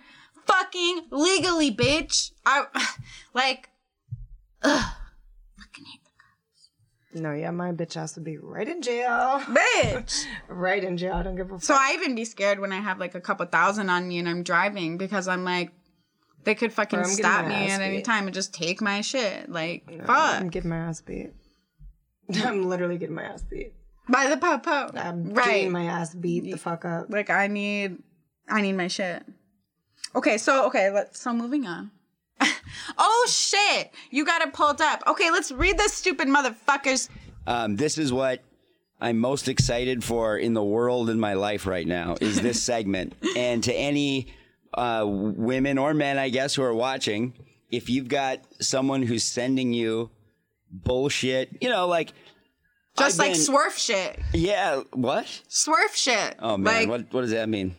[0.45, 2.31] fucking legally, bitch.
[2.45, 2.65] I
[3.33, 3.69] like,
[4.63, 4.93] ugh,
[5.57, 9.39] fucking hate No, yeah, my bitch has to be right in jail.
[9.47, 10.25] bitch.
[10.47, 11.13] right in jail.
[11.13, 11.63] I don't give a fuck.
[11.63, 14.27] So I even be scared when I have like a couple thousand on me and
[14.27, 15.71] I'm driving because I'm like,
[16.43, 18.05] they could fucking Bro, I'm getting stop me ass at any beat.
[18.05, 19.49] time and just take my shit.
[19.49, 20.39] Like, fuck.
[20.41, 21.31] I'm getting my ass beat.
[22.43, 23.73] I'm literally getting my ass beat.
[24.09, 24.97] By the popo.
[24.97, 25.45] I'm right.
[25.45, 27.07] getting my ass beat the fuck up.
[27.09, 27.97] like I need,
[28.47, 29.23] I need my shit.
[30.15, 31.19] Okay, so okay, let's.
[31.19, 31.91] So moving on.
[32.97, 33.91] oh shit!
[34.09, 35.03] You got it pulled up.
[35.05, 37.09] Okay, let's read this stupid motherfuckers.
[37.45, 38.41] Um, this is what
[39.01, 43.13] I'm most excited for in the world in my life right now is this segment.
[43.35, 44.33] And to any
[44.73, 47.33] uh, women or men, I guess, who are watching,
[47.69, 50.09] if you've got someone who's sending you
[50.71, 52.13] bullshit, you know, like
[52.99, 55.25] Just I've like been- SWERF shit, yeah, what?
[55.49, 56.35] SWERF shit.
[56.39, 57.75] Oh man, like, what what does that mean?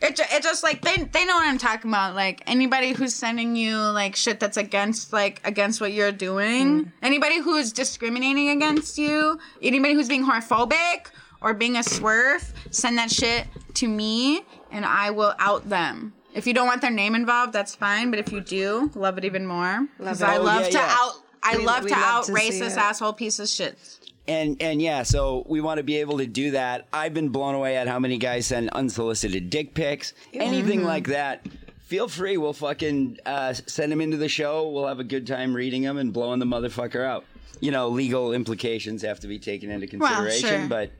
[0.00, 2.14] It, it just like they they know what I'm talking about.
[2.14, 6.86] Like anybody who's sending you like shit that's against like against what you're doing.
[6.86, 6.92] Mm.
[7.02, 9.38] Anybody who's discriminating against you.
[9.62, 11.08] Anybody who's being homophobic
[11.42, 12.52] or being a SWERF.
[12.70, 16.14] Send that shit to me and I will out them.
[16.32, 18.10] If you don't want their name involved, that's fine.
[18.10, 19.86] But if you do, love it even more.
[19.98, 20.28] Because it.
[20.28, 20.96] I Oh, love yeah, to yeah.
[20.98, 21.12] out.
[21.42, 23.78] I We- love we to love out to see racist asshole piece of shit.
[24.26, 26.86] And and yeah, so we want to be able to do that.
[26.92, 30.86] I've been blown away at how many guys send unsolicited dick pics, anything Mm-hmm.
[30.88, 31.46] like that.
[31.86, 32.38] Feel free.
[32.38, 34.68] We'll fucking uh, send them into the show.
[34.70, 37.24] We'll have a good time reading them and blowing the motherfucker out.
[37.60, 40.68] You know, legal implications have to be taken into consideration, sure.
[40.68, 40.90] but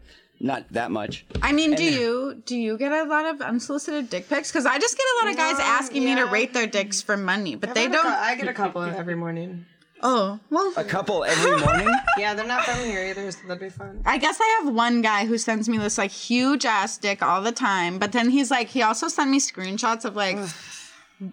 [0.41, 1.25] not that much.
[1.43, 4.53] I mean, do you do you get a lot of unsolicited dick pics?
[4.53, 7.01] Because I just get a lot of guys No, asking me to rate their dicks
[7.01, 8.07] for money, but they I get a don't.
[8.07, 9.64] I get a couple every morning.
[10.03, 11.89] Oh well, A couple every morning.
[12.19, 14.01] Yeah, they're not from here either, so that'd be fun.
[14.07, 17.43] I guess I have one guy who sends me this like huge ass dick all
[17.43, 20.37] the time, but then he's like, he also sent me screenshots of like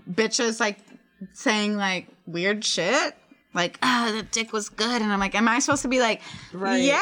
[0.10, 0.80] bitches like
[1.34, 3.16] saying like weird shit.
[3.54, 5.02] Like, ah, the dick was good.
[5.02, 6.22] And I'm like, am I supposed to be like,
[6.54, 6.78] Right.
[6.82, 7.02] yeah?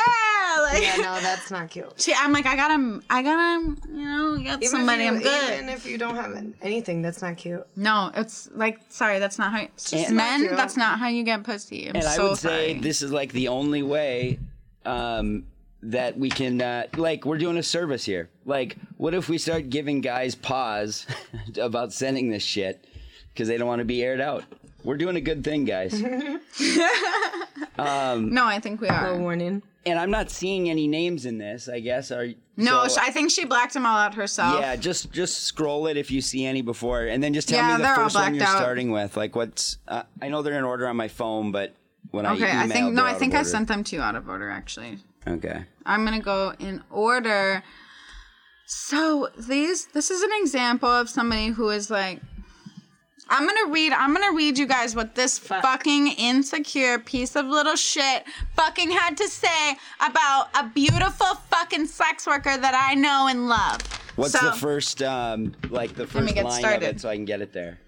[0.63, 1.93] Like, Yeah, no, that's not cute.
[2.01, 5.03] She- I'm like, I gotta, I gotta, you know, get Even somebody.
[5.03, 5.53] if you, I'm good.
[5.53, 7.65] Even if you don't have anything, that's not cute.
[7.75, 9.59] No, it's like, sorry, that's not how.
[9.61, 11.87] It's just men, Not that's not how you get pussy.
[11.89, 14.39] I'm And so I would say this is like the only way
[14.85, 15.45] um,
[15.83, 18.29] that we can, uh, like, we're doing a service here.
[18.45, 21.05] Like, what if we start giving guys pause
[21.61, 22.85] about sending this shit
[23.33, 24.43] because they don't want to be aired out?
[24.83, 26.01] We're doing a good thing, guys.
[26.01, 26.39] no,
[27.77, 29.17] I think we A are.
[29.17, 29.61] warning.
[29.85, 31.69] and I'm not seeing any names in this.
[31.69, 32.27] I guess are
[32.57, 34.59] No, so- I think she blacked them all out herself.
[34.59, 37.77] yeah, just just scroll it if you see any before, and then just tell Yeah,
[37.77, 38.57] me the first one you're out.
[38.57, 39.17] starting with.
[39.17, 39.77] Like, what's?
[39.87, 41.73] Uh, I know they're in order on my phone, but
[42.11, 44.27] when I Okay, I think no, I think I sent them to you out of
[44.29, 44.99] order actually.
[45.27, 45.65] Okay.
[45.85, 47.63] I'm gonna go in order.
[48.65, 52.19] So these this is an example of somebody who is like
[53.29, 57.75] I'm gonna read I'm gonna read you guys what this fucking insecure piece of little
[57.75, 58.23] shit
[58.55, 63.81] fucking had to say about a beautiful fucking sex worker that I know and love.
[64.15, 66.85] What's So- the first, um, like the first get line of started.
[66.95, 67.79] it, so I can get it there?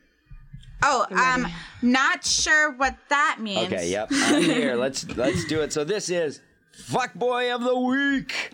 [0.84, 3.72] Oh, I'm um not sure what that means.
[3.72, 4.76] Okay, yep, I'm here.
[4.86, 5.72] Let's let's do it.
[5.74, 6.42] So this is
[6.74, 8.52] fuck boy of the week.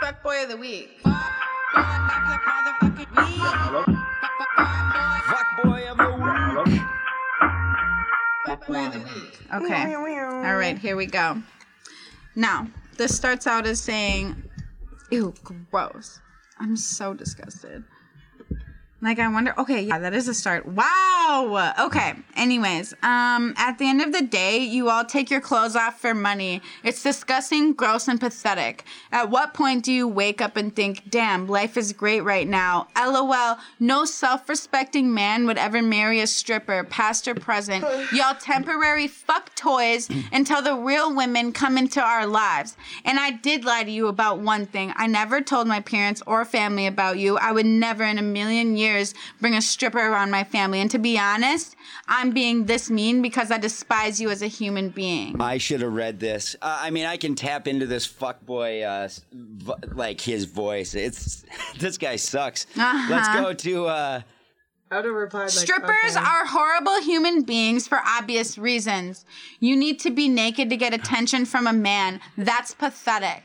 [0.00, 1.00] Fuck boy of the week.
[1.02, 1.12] Fuck
[1.74, 3.38] boy of the motherfucking week.
[3.40, 3.87] Fuck
[8.68, 9.38] Fuck of the week.
[9.54, 9.94] Okay.
[9.94, 11.42] All right, here we go.
[12.36, 14.42] Now, this starts out as saying,
[15.10, 16.20] ew, gross.
[16.58, 17.84] I'm so disgusted.
[19.00, 20.66] Like I wonder okay, yeah, that is a start.
[20.66, 21.72] Wow.
[21.78, 22.14] Okay.
[22.34, 26.14] Anyways, um at the end of the day, you all take your clothes off for
[26.14, 26.62] money.
[26.82, 28.84] It's disgusting, gross and pathetic.
[29.12, 32.88] At what point do you wake up and think, "Damn, life is great right now."
[32.96, 33.58] LOL.
[33.78, 37.84] No self-respecting man would ever marry a stripper, past or present.
[38.12, 42.76] Y'all temporary fuck toys until the real women come into our lives.
[43.04, 44.92] And I did lie to you about one thing.
[44.96, 47.38] I never told my parents or family about you.
[47.38, 48.87] I would never in a million years
[49.40, 50.80] bring a stripper around my family.
[50.80, 51.76] And to be honest,
[52.06, 55.40] I'm being this mean because I despise you as a human being.
[55.40, 56.56] I should have read this.
[56.60, 60.44] Uh, I mean, I can tap into this fuck boy, uh, s- vo- like his
[60.44, 60.94] voice.
[60.94, 61.44] It's
[61.78, 62.66] this guy sucks.
[62.76, 63.06] Uh-huh.
[63.10, 63.86] Let's go to.
[63.86, 64.20] Uh,
[64.90, 66.24] I would have replied like Strippers okay.
[66.24, 69.26] are horrible human beings for obvious reasons.
[69.60, 72.20] You need to be naked to get attention from a man.
[72.38, 73.42] That's pathetic.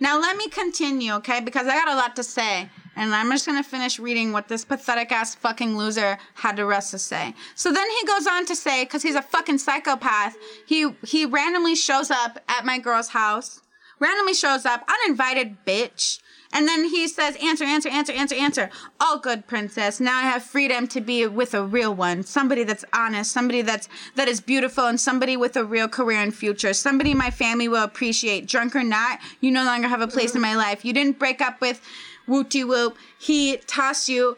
[0.00, 1.40] Now let me continue, okay?
[1.40, 2.70] Because I got a lot to say.
[2.96, 6.90] And I'm just gonna finish reading what this pathetic ass fucking loser had to rest
[6.92, 7.34] to say.
[7.54, 10.36] So then he goes on to say, because he's a fucking psychopath,
[10.66, 13.60] he he randomly shows up at my girl's house.
[14.00, 16.20] Randomly shows up, uninvited bitch.
[16.54, 18.70] And then he says, answer, answer, answer, answer, answer.
[19.00, 19.98] All good, princess.
[19.98, 22.22] Now I have freedom to be with a real one.
[22.22, 26.32] Somebody that's honest, somebody that's that is beautiful, and somebody with a real career and
[26.32, 26.72] future.
[26.72, 28.46] Somebody my family will appreciate.
[28.46, 30.84] Drunk or not, you no longer have a place in my life.
[30.84, 31.80] You didn't break up with
[32.26, 32.96] Wooty Whoop.
[33.18, 34.36] He tossed you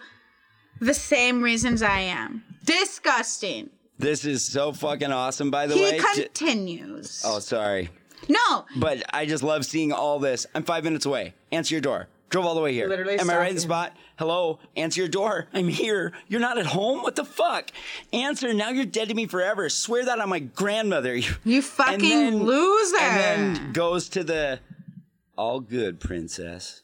[0.80, 2.44] the same reasons I am.
[2.64, 3.70] Disgusting.
[3.98, 6.00] this is so fucking awesome, by the He way.
[6.14, 7.22] J- continues.
[7.24, 7.90] oh, sorry.
[8.28, 10.46] No, But I just love seeing all this.
[10.54, 11.34] I'm five minutes away.
[11.52, 12.08] Answer your door.
[12.28, 12.88] Drove all the way here.
[12.88, 13.96] Literally Am I right in the spot?
[14.18, 14.58] Hello?
[14.74, 15.46] Answer your door.
[15.52, 16.12] I'm here.
[16.26, 17.02] You're not at home?
[17.02, 17.70] What the fuck?
[18.12, 18.52] Answer.
[18.52, 19.68] Now you're dead to me forever.
[19.68, 21.14] Swear that on my grandmother.
[21.44, 22.96] you fucking then- loser.
[22.98, 24.58] And then goes to the
[25.38, 26.82] all good princess.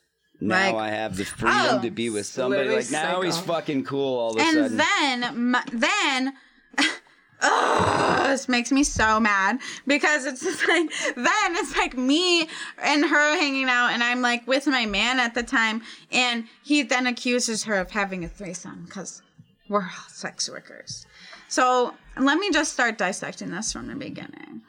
[0.49, 1.83] Now Like- I have the freedom Oh.
[1.83, 2.69] to be with somebody.
[2.69, 4.81] Like now he's fucking cool all of a sudden.
[4.81, 6.33] and then then
[6.79, 6.85] Ugh,
[7.43, 12.49] oh, this makes me so mad because it's just like then it's like me
[12.83, 16.83] and her hanging out and I'm like with my man at the time and he
[16.83, 19.23] then accuses her of having a threesome because
[19.69, 21.07] we're all sex workers.
[21.49, 24.63] So let me just start dissecting this from the beginning.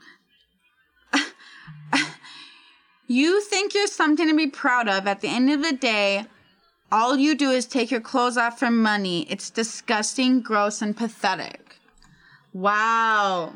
[3.07, 5.07] You think you're something to be proud of.
[5.07, 6.25] At the end of the day,
[6.91, 9.27] all you do is take your clothes off for money.
[9.29, 11.77] It's disgusting, gross, and pathetic.
[12.53, 13.53] Wow.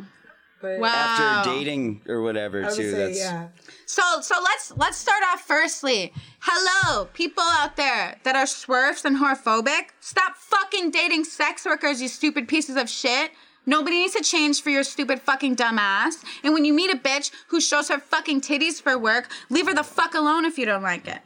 [0.62, 0.88] But Wow.
[0.90, 2.92] After dating or whatever, I would too.
[2.92, 3.48] say, that's yeah.
[3.86, 6.12] So so let's let's start off firstly.
[6.40, 9.90] Hello, people out there that are swerfs and horphobic.
[10.00, 13.32] Stop fucking dating sex workers, you stupid pieces of shit.
[13.68, 16.24] Nobody needs to change for your stupid fucking dumbass.
[16.44, 19.74] And when you meet a bitch who shows her fucking titties for work, leave her
[19.76, 21.20] the fuck alone if you don't like it.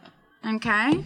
[0.45, 1.05] Okay?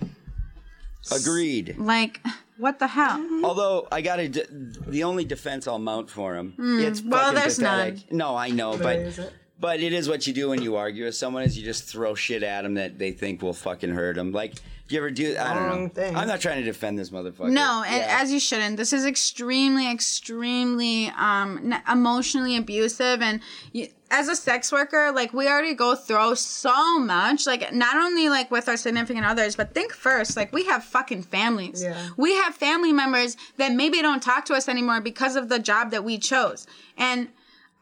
[1.12, 1.76] agreed.
[1.78, 2.20] Like,
[2.58, 3.24] what the hell?
[3.44, 4.44] Although I got to, d-
[4.88, 7.10] the only defense I'll mount for him, it's Hmm.
[7.10, 8.12] well, fucking there's pathetic.
[8.12, 9.34] No, I know, but is it?
[9.60, 12.14] But it is what you do when you argue with someone is you just throw
[12.16, 14.32] shit at them that they think will fucking hurt them.
[14.32, 14.56] Like,
[14.88, 15.36] do you ever do?
[15.40, 15.70] I don't know.
[15.70, 16.16] Wrong thing.
[16.16, 17.50] I'm not trying to defend this motherfucker.
[17.50, 18.20] No, and Yeah.
[18.22, 18.78] as you shouldn't.
[18.78, 23.22] This is extremely, extremely um, emotionally abusive.
[23.22, 23.40] And
[23.72, 27.48] you, as a sex worker, like we already go through so much.
[27.48, 30.38] Like not only like with our significant others, but think first.
[30.38, 31.82] Like we have fucking families.
[31.82, 32.10] Yeah.
[32.16, 35.90] We have family members that maybe don't talk to us anymore because of the job
[35.92, 36.68] that we chose.
[36.98, 37.30] And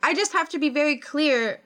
[0.04, 1.62] I just have to be very clear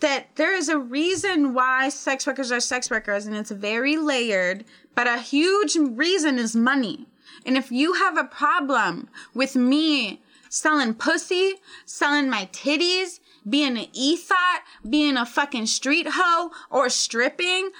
[0.00, 4.64] that there is a reason why sex workers are sex workers and it's very layered,
[4.94, 7.06] but a huge reason is money.
[7.46, 13.86] And if you have a problem with me selling pussy, selling my titties, being an
[13.92, 17.70] e-thot, being a fucking street hoe, or stripping,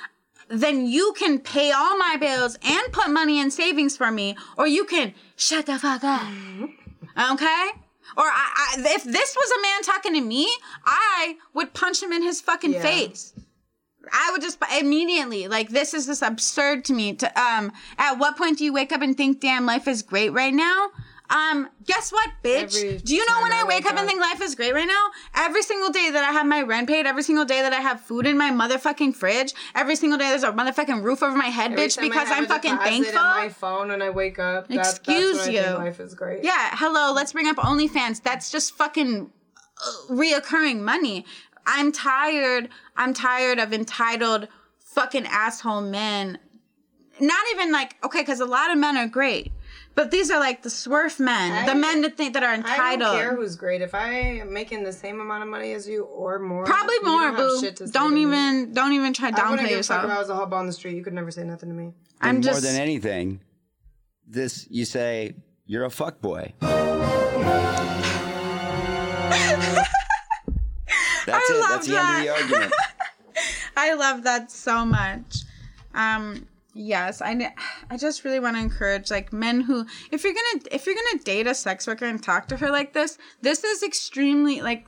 [0.49, 4.67] then you can pay all my bills and put money in savings for me, or
[4.67, 6.21] you can shut the fuck up.
[6.21, 7.33] Mm-hmm.
[7.33, 7.71] Okay?
[8.17, 10.49] Or I, I, if this was a man talking to me,
[10.85, 12.83] I would punch him in his fucking Yeah.
[12.83, 13.33] face.
[14.13, 17.15] I would just immediately like this is just absurd to me.
[17.15, 20.31] To um, at what point do you wake up and think, "Damn, life is great
[20.31, 20.91] right now"?
[21.35, 22.77] Um, guess what, bitch?
[22.77, 24.73] Every do you know when I, I wake wake up and think life is great
[24.73, 25.11] right now?
[25.35, 28.01] Every single day that I have my rent paid, every single day that I have
[28.01, 31.73] food in my motherfucking fridge, every single day there's a motherfucking roof over my head,
[31.73, 33.15] Every bitch, because I'm fucking thankful.
[33.15, 34.69] My phone when I wake up.
[34.69, 35.75] That, Excuse that's when I you.
[35.75, 36.45] life is great.
[36.45, 38.23] Yeah, hello, let's bring up OnlyFans.
[38.23, 39.31] That's just fucking
[39.85, 41.25] uh, reoccurring money.
[41.67, 42.69] I'm tired.
[42.97, 46.39] I'm tired of entitled fucking asshole men.
[47.21, 49.53] Not even like, okay, because a lot of men are great.
[49.97, 52.81] But these are like the swerf men, I- the men that think that are entitled.
[52.81, 53.81] I don't care who's great.
[53.81, 57.05] If I am making the same amount of money as you or more, Probably you
[57.07, 57.61] more, don't have boo.
[57.61, 58.23] shit to say Don't to me.
[58.23, 60.05] even, don't even try to I wouldn't downplay give a fuck yourself.
[60.05, 60.97] if I was a hobo on the street.
[60.97, 61.93] You could never say nothing to me.
[62.21, 63.41] I'm more just than anything,
[64.27, 65.37] this you say
[65.67, 66.55] you're a fuck boy.
[71.27, 71.59] That's it.
[71.61, 72.73] love That's the end of the argument.
[73.77, 75.43] I love that so much.
[75.95, 77.53] Um, yes, I,
[77.91, 81.23] I just really want to encourage like men who, if you're gonna, if you're gonna
[81.25, 84.87] date a sex worker and talk to her like this, this is extremely like,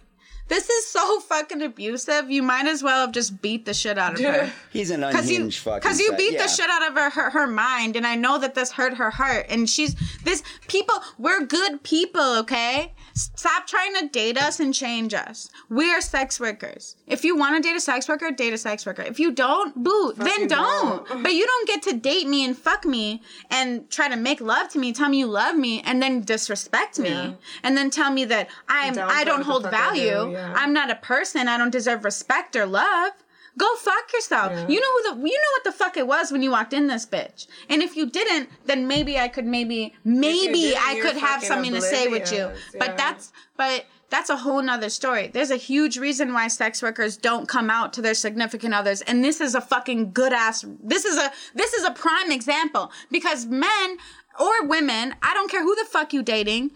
[0.49, 2.31] this is so fucking abusive.
[2.31, 4.53] You might as well have just beat the shit out of her.
[4.73, 5.83] He's an Cause you, unhinged fucking.
[5.83, 6.43] cause you beat yeah.
[6.43, 9.11] the shit out of her, her her mind, and I know that this hurt her
[9.11, 9.47] heart.
[9.49, 10.95] And she's this people.
[11.19, 12.93] We're good people, okay?
[13.17, 15.49] Stop trying to date us and change us.
[15.71, 16.97] We are sex workers.
[17.07, 19.01] If you want to date a sex worker, date a sex worker.
[19.03, 21.09] If you don't, boo, then don't.
[21.09, 21.23] don't.
[21.23, 24.69] But you don't get to date me and fuck me and try to make love
[24.73, 27.33] to me, tell me you love me, and then disrespect me, Yeah.
[27.63, 30.33] and then tell me that I'm Don't I don't hold fuck I do, value.
[30.33, 30.53] yeah.
[30.55, 31.49] I'm not a person.
[31.49, 33.13] I don't deserve respect or love.
[33.59, 34.53] Go fuck yourself.
[34.53, 34.69] Yeah.
[34.69, 36.89] You know who the you know what the fuck it was when you walked in
[36.89, 37.47] this bitch.
[37.69, 41.81] And if you didn't, then maybe I could maybe maybe I could have something to
[41.81, 42.39] say with you.
[42.39, 42.55] yeah.
[42.79, 45.29] But that's but that's a whole nother story.
[45.29, 49.03] There's a huge reason why sex workers don't come out to their significant others.
[49.03, 52.93] And this is a fucking good ass this is a this is a prime example.
[53.11, 53.97] Because men
[54.39, 56.73] or women, I don't care who the fuck you dating,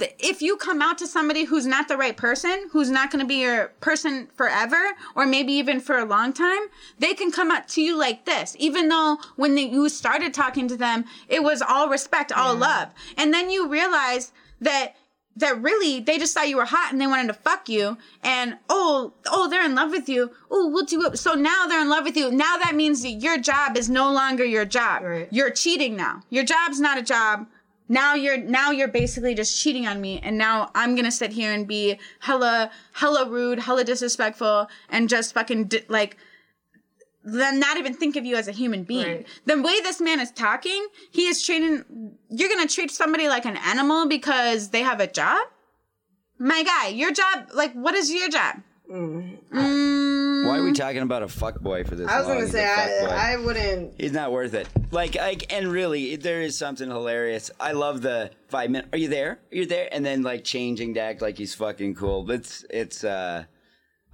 [0.00, 3.28] if you come out to somebody who's not the right person, who's not going to
[3.28, 6.62] be your person forever, or maybe even for a long time,
[6.98, 8.56] they can come up to you like this.
[8.58, 12.88] Even though when they, you started talking to them, it was all respect, all love,
[13.16, 14.94] and then you realize that
[15.36, 17.98] that really they just thought you were hot and they wanted to fuck you.
[18.22, 20.30] And oh oh they're in love with you.
[20.48, 21.18] Oh we'll do it.
[21.18, 22.30] So now they're in love with you.
[22.30, 25.02] Now that means that your job is no longer your job.
[25.02, 25.28] Right.
[25.32, 26.22] you're cheating now.
[26.30, 27.46] Your job's not a job
[27.88, 31.52] now you're now you're basically just cheating on me and now i'm gonna sit here
[31.52, 36.16] and be hella hella rude hella disrespectful and just fucking di- like
[37.24, 39.06] then not even think of you as a human being.
[39.06, 39.26] Right.
[39.46, 43.56] the way this man is talking he is treating you're gonna treat somebody like an
[43.56, 45.46] animal because they have a job?
[46.38, 48.56] My guy your job like what is your job
[48.90, 52.06] Mm, Why are we talking about a fuck boy for this?
[52.08, 52.36] I was long?
[52.36, 53.12] gonna He's say a fuckboy.
[53.12, 53.94] I, I wouldn't.
[54.00, 54.68] He's not worth it.
[54.90, 57.50] Like, I, and really, there is something hilarious.
[57.58, 58.88] I love the five minute.
[58.92, 59.38] Are you there?
[59.52, 59.88] Are you there?
[59.90, 62.30] And then like changing to act like he's fucking cool.
[62.30, 63.04] It's it's.
[63.04, 63.44] uh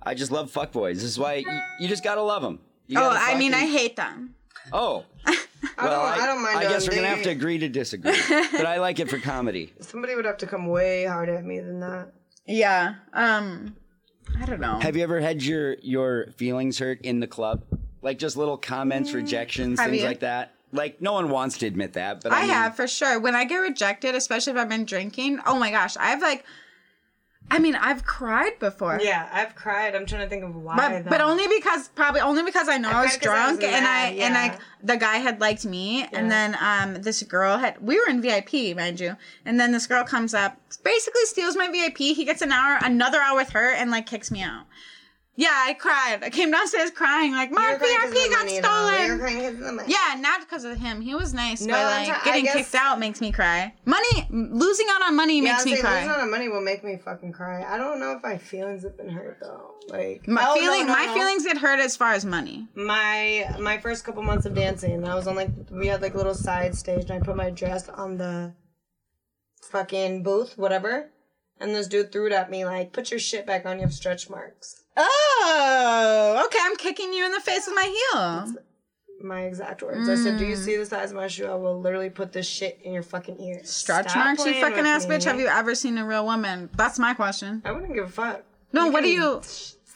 [0.03, 0.95] I just love fuckboys.
[0.95, 2.59] This is why you, you just gotta love them.
[2.87, 4.35] You oh i mean i hate them
[4.73, 5.37] Oh, I
[5.79, 6.59] don't, I don't mind.
[6.59, 6.93] I guess them.
[6.95, 8.13] we're gonna have to agree to disagree.
[8.53, 9.73] but I like it for comedy.
[9.81, 12.13] Somebody would have to come way harder at me than that.
[12.47, 12.95] Yeah.
[13.13, 13.77] Um,
[14.41, 14.79] I don't know.
[14.81, 17.63] Have you ever had your your feelings hurt in the club?
[18.03, 20.09] Like just little comments, rejections, Mm, have things you?
[20.09, 20.55] like that.
[20.73, 23.19] Like no one wants to admit that, but I I, mean, have for sure.
[23.19, 26.45] When I get rejected, especially if I've been drinking, oh my gosh, I've like,
[27.51, 29.01] I mean, I've cried before.
[29.03, 29.97] Yeah, I've cried.
[29.97, 30.77] I'm trying to think of why.
[30.77, 31.11] But, though.
[31.11, 33.75] but only because probably only because I know I, was cried 'cause I was drunk
[33.75, 34.43] and I mad, and yeah.
[34.43, 38.23] like the guy had liked me and then um this girl had we were in
[38.23, 42.41] VIP mind you and then this girl comes up basically steals my VIP he gets
[42.41, 44.65] an hour another hour with her and like kicks me out
[45.45, 48.49] yeah I cried I came downstairs crying like my You're crying 'cause of VIP got
[48.51, 49.89] stolen of the money.
[49.97, 52.99] yeah not because of him he was nice No, but like getting guess- kicked out
[53.01, 56.31] makes me cry money losing out on money Yeah, makes me cry losing out on
[56.31, 57.59] money will make me fucking cry.
[57.67, 59.75] I don't know if my feelings have been hurt though.
[59.89, 61.15] Like my Oh, feeling no, my no.
[61.15, 65.15] feelings get hurt as far as money my my first couple months of dancing, I
[65.15, 67.89] was on like we had like a little side stage, and I put my dress
[67.89, 68.53] on the
[69.71, 71.11] fucking booth, whatever.
[71.61, 73.77] And this dude threw it at me like, "Put your shit back on.
[73.79, 76.59] You have stretch marks." Oh, okay.
[76.63, 78.55] I'm kicking you in the face with my heel.
[79.23, 80.09] My exact words.
[80.09, 80.81] I said, "Do you see hmm.
[80.81, 81.47] the size of my shoe?
[81.47, 85.07] I will literally put this shit in your fucking ear." Stretch marks, you fucking ass
[85.07, 85.17] me.
[85.17, 85.25] bitch.
[85.25, 86.71] Have you ever seen a real woman?
[86.75, 87.61] That's my question.
[87.65, 88.43] I wouldn't give a fuck.
[88.73, 89.43] No, what do you?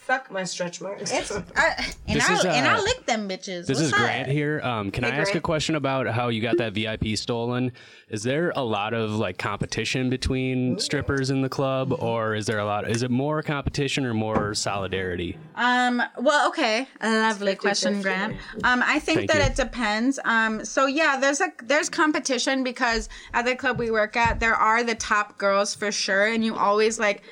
[0.07, 1.11] Suck my stretch marks.
[1.57, 3.67] I, and This I is, and uh, I lick them bitches.
[3.67, 4.01] This What's is that?
[4.01, 4.61] Grant here.
[4.63, 7.73] Um, can I ask a question about how you got that VIP stolen?
[8.11, 12.59] Is there a lot of like competition between strippers in the club, or is there
[12.59, 12.91] a lot?
[12.91, 15.39] Is it more competition or more solidarity?
[15.55, 16.03] Um.
[16.19, 16.87] Well, okay.
[17.01, 18.03] A lovely question, 50-50.
[18.03, 18.37] Grant.
[18.63, 18.83] Um.
[18.85, 19.45] I think Thank that you.
[19.45, 20.19] it depends.
[20.25, 20.65] Um.
[20.67, 24.85] So yeah, there's a there's competition because at the club we work at, there are
[24.85, 27.23] the top girls for sure, and you always like.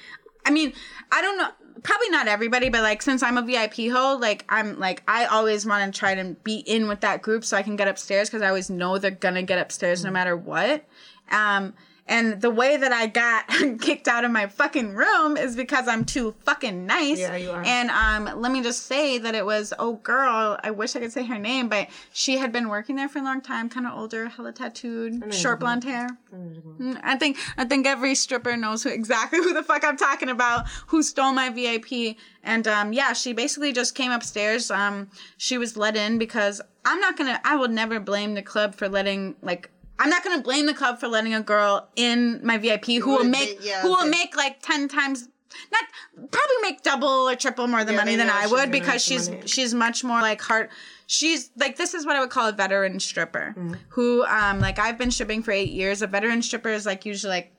[0.44, 0.72] I mean,
[1.12, 1.50] I don't know.
[1.82, 5.66] Probably not everybody, but like since I'm a VIP hold, like I'm like I always
[5.66, 8.42] want to try to be in with that group so I can get upstairs because
[8.42, 10.84] I always know they're gonna get upstairs no matter what.
[11.30, 11.74] Um,
[12.12, 13.48] and the way that I got
[13.80, 17.18] kicked out of my fucking room is because I'm too fucking nice.
[17.18, 17.62] Yeah, you are.
[17.64, 21.12] And um, let me just say that it was oh girl, I wish I could
[21.12, 23.98] say her name, but she had been working there for a long time, kind of
[23.98, 26.08] older, hella tattooed, short blonde hair.
[26.34, 30.28] Mm, I think I think every stripper knows who exactly who the fuck I'm talking
[30.28, 32.16] about, who stole my VIP.
[32.44, 34.70] And um, yeah, she basically just came upstairs.
[34.70, 35.08] Um,
[35.38, 37.40] she was let in because I'm not gonna.
[37.44, 39.70] I will never blame the club for letting like.
[40.02, 43.24] I'm not gonna blame the club for letting a girl in my VIP who will
[43.24, 45.28] make yeah, who will make like ten times
[45.70, 45.84] not
[46.16, 49.42] probably make double or triple more the Yeah, money than I would because she's money.
[49.46, 50.70] she's much more like heart
[51.06, 53.78] she's like this is what I would call a veteran stripper Mm.
[53.90, 56.02] who um like I've been stripping for eight years.
[56.02, 57.52] A veteran stripper is like usually like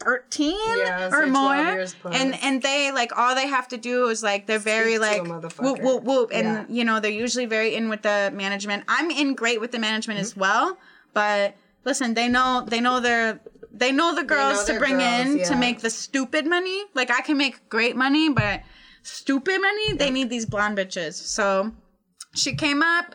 [0.00, 4.08] 13 Yeah, or say 12 more and and they like all they have to do
[4.08, 6.64] is like they're very Speak to a like whoop whoop whoop and Yeah.
[6.68, 10.20] you know they're usually very in with the management i'm in great with the management
[10.20, 10.40] as Mm-hmm.
[10.40, 10.78] well
[11.12, 11.54] but
[11.84, 13.40] listen they know they know their
[13.72, 17.20] they know the girls to bring girls, in to make the stupid money like i
[17.20, 18.62] can make great money but
[19.02, 21.72] stupid money they need these blonde bitches so
[22.34, 23.14] she came up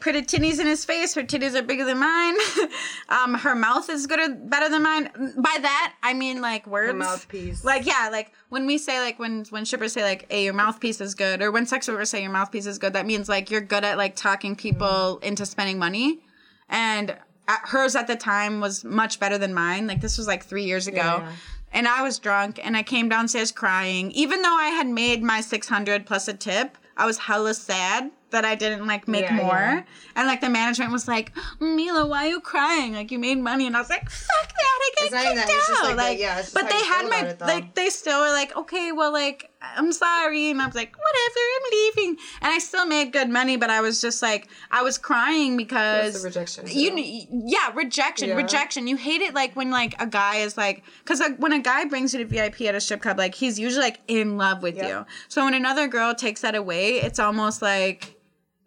[0.00, 1.14] pretty titties in his face.
[1.14, 2.34] Her titties are bigger than mine.
[3.08, 5.10] um, her mouth is good or better than mine.
[5.36, 6.94] By that, I mean like words.
[6.94, 7.64] mouthpiece.
[7.64, 11.00] Like yeah, like when we say like when when shippers say like, "Hey, your mouthpiece
[11.00, 13.60] is good," or when sex workers say your mouthpiece is good, that means like you're
[13.60, 16.20] good at like talking people into spending money.
[16.68, 17.16] And
[17.48, 19.86] hers at the time was much better than mine.
[19.86, 20.96] Like this was like three years ago.
[20.98, 21.32] Yeah.
[21.72, 24.10] And I was drunk and I came downstairs crying.
[24.12, 28.44] Even though I had made my 600 plus a tip, I was hella sad that
[28.44, 29.46] I didn't like make Yeah, more.
[29.46, 29.82] yeah.
[30.16, 32.94] And like the management was like, Mila, why are you crying?
[32.94, 33.66] Like you made money.
[33.66, 34.78] And I was like, fuck that.
[34.78, 35.84] I get kicked that, out.
[35.88, 39.50] like Like, yeah, but they had my, like, they still were like, okay, well, like,
[39.62, 40.50] I'm sorry.
[40.50, 42.16] And I was like, whatever, I'm leaving.
[42.42, 46.14] And I still made good money, but I was just like, I was crying because
[46.22, 47.26] the rejection, You, too.
[47.46, 48.34] yeah, rejection, Yeah.
[48.36, 48.86] rejection.
[48.86, 51.84] You hate it like when like a guy is like, because like, when a guy
[51.86, 54.76] brings you to VIP at a strip club, like he's usually like in love with
[54.76, 54.88] Yeah.
[55.00, 55.06] you.
[55.28, 58.12] So when another girl takes that away, it's almost like.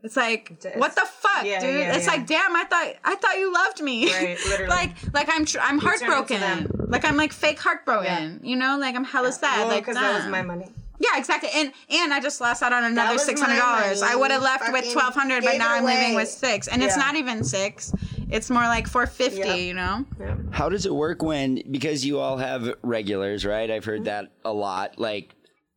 [0.02, 1.76] It's like It's- what the fuck, yeah, dude?
[1.78, 4.10] yeah, it's like, damn, I thought I thought you loved me.
[4.14, 4.70] Right, literally.
[4.70, 6.72] like, like I'm tr- I'm heartbroken.
[6.88, 8.40] Like I'm like fake heartbroken.
[8.42, 9.60] You know, like I'm hella sad.
[9.60, 10.72] Well, like because that was my money.
[11.00, 11.50] Yeah, exactly.
[11.56, 14.02] And and I just lost out on another six hundred dollars.
[14.02, 16.84] I would have left with Fucking twelve hundred, but now I'm leaving with six, and
[16.84, 17.94] it's not even six.
[18.30, 19.40] It's more like four fifty.
[19.40, 19.56] Yeah.
[19.56, 20.06] You know.
[20.52, 23.70] How does it work when because you all have regulars, right?
[23.72, 23.90] I've Mm-hmm.
[23.92, 25.00] heard that a lot.
[25.00, 25.34] Like,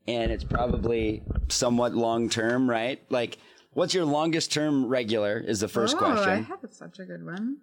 [0.09, 3.01] and it's probably somewhat long term, right?
[3.09, 3.39] Like,
[3.75, 5.39] what's your longest term regular?
[5.39, 7.59] Is the first Oh, I have such a good one.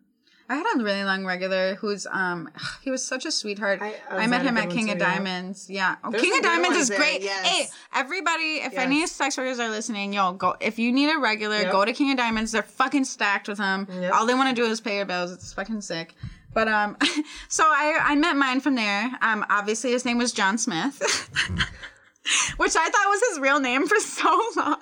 [0.49, 2.49] I had a really long regular who's um
[2.81, 3.81] he was such a sweetheart.
[3.81, 5.13] I- I, I met him at King of yeah.
[5.13, 5.69] Diamonds.
[5.69, 5.95] Yeah.
[6.03, 7.21] Oh, There's King of Diamonds is great.
[7.21, 7.45] yes.
[7.47, 11.59] Hey, everybody, if any sex workers are listening, yo, go if you need a regular,
[11.61, 11.71] Yep.
[11.71, 12.51] go to King of Diamonds.
[12.51, 13.87] They're fucking stacked with them.
[13.91, 14.13] Yep.
[14.13, 15.31] All they want to do is pay your bills.
[15.31, 16.15] It's fucking sick.
[16.51, 16.97] But um,
[17.47, 19.11] so I I met mine from there.
[19.21, 20.97] Um, obviously his name was John Smith,
[22.57, 24.77] which I thought was his real name for so long.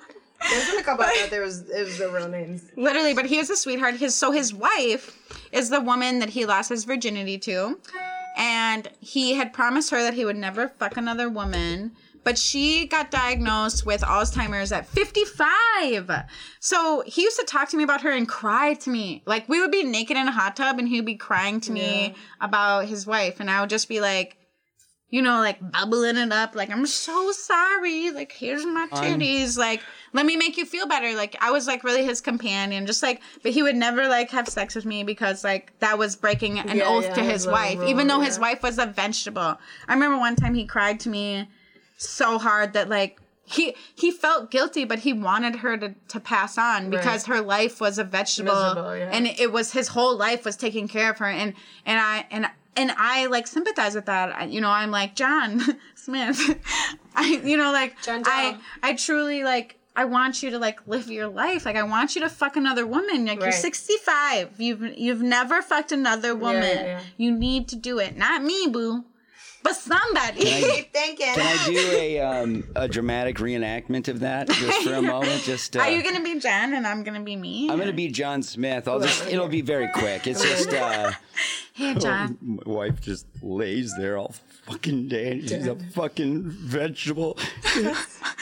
[0.50, 2.62] There's a couple that there was it was the real names.
[2.76, 3.96] Literally, but he was a sweetheart.
[3.96, 5.18] His so his wife
[5.52, 7.78] is the woman that he lost his virginity to,
[8.36, 11.92] and he had promised her that he would never fuck another woman.
[12.24, 16.24] But she got diagnosed with Alzheimer's at 55.
[16.60, 19.22] So he used to talk to me about her and cry to me.
[19.24, 22.14] Like we would be naked in a hot tub and he'd be crying to me
[22.40, 23.40] about his wife.
[23.40, 24.36] And I would just be like,
[25.10, 28.10] you know, like bubbling it up, like I'm so sorry.
[28.10, 29.56] Like here's my titties.
[29.56, 29.82] like
[30.12, 31.14] let me make you feel better.
[31.14, 33.22] Like I was like really his companion, just like.
[33.42, 36.76] But he would never like have sex with me because like that was breaking an
[36.76, 39.58] Yeah, oath yeah, to his his wife, rule, even though his wife was a vegetable.
[39.88, 41.48] I remember one time he cried to me
[41.96, 43.18] so hard that like.
[43.50, 47.80] He he felt guilty, but he wanted her to, to pass on because her life
[47.80, 48.50] was a vegetable,
[48.94, 49.08] yeah.
[49.10, 51.54] and it was his whole life was taking care of her, and
[51.86, 54.34] and I and and I like sympathize with that.
[54.36, 55.60] I- You know, I'm like John
[55.94, 56.38] Smith.
[57.14, 61.08] I you know like John I I truly like I want you to like live
[61.10, 61.66] your life.
[61.66, 63.26] Like I want you to fuck another woman.
[63.26, 64.60] Like you're 65.
[64.60, 66.62] You've you've never fucked another woman.
[66.62, 67.00] yeah, yeah.
[67.16, 68.16] You need to do it.
[68.16, 69.04] Not me, boo.
[69.62, 70.40] But somebody.
[70.44, 71.34] Keep thinking.
[71.34, 75.42] Can I do a um, a dramatic reenactment of that just for a moment?
[75.42, 77.68] Just uh, Are you gonna be Jen and I'm gonna be me?
[77.70, 78.86] I'm gonna be John Smith.
[78.88, 80.26] I'll just it'll be very quick.
[80.26, 81.12] It's just uh,
[81.74, 82.38] Hey John.
[82.40, 84.34] my wife just lays there all
[84.68, 87.38] fucking day and she's a fucking vegetable.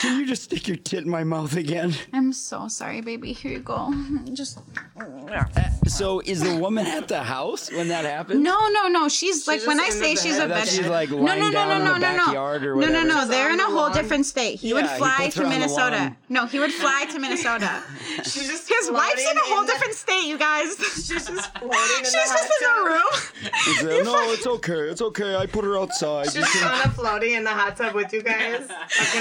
[0.00, 1.94] Can you just stick your tit in my mouth again?
[2.12, 3.32] I'm so sorry, baby.
[3.32, 3.92] Here you go.
[4.32, 4.58] Just
[5.00, 5.44] uh,
[5.86, 8.40] So is the woman at the house when that happens?
[8.42, 9.08] No, no, no.
[9.08, 10.50] She's, like when I say the she's bed.
[10.50, 10.94] a I thought she's, vegetable.
[10.94, 12.24] like, no, lying no, no, down no, in no, the no, no.
[12.26, 13.14] backyard or No, no, no.
[13.14, 13.92] Just They're in a whole lawn.
[13.92, 14.58] different state.
[14.60, 16.16] He would Yeah, he fly puts to her on the Minnesota.
[16.28, 17.82] No, he would fly to Minnesota.
[18.24, 20.76] She's just His wife's in a whole the- different state, you guys.
[20.94, 22.86] She's just floating in She's the just hot in a tub.
[22.86, 23.72] room.
[23.76, 24.80] Is there- no, it's okay.
[24.90, 25.36] It's okay.
[25.36, 26.15] I put her outside.
[26.24, 28.68] You Just can- kind of floating in the hot tub with you guys.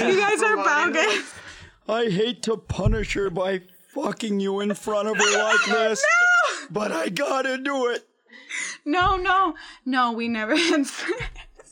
[0.00, 0.94] You guys are Floating.
[0.94, 1.34] bogus.
[1.88, 3.62] I hate to punish her by
[3.94, 6.66] fucking you in front of her like this, no!
[6.70, 8.06] but I gotta do it.
[8.84, 10.12] No, no, no.
[10.12, 11.12] We never had sex.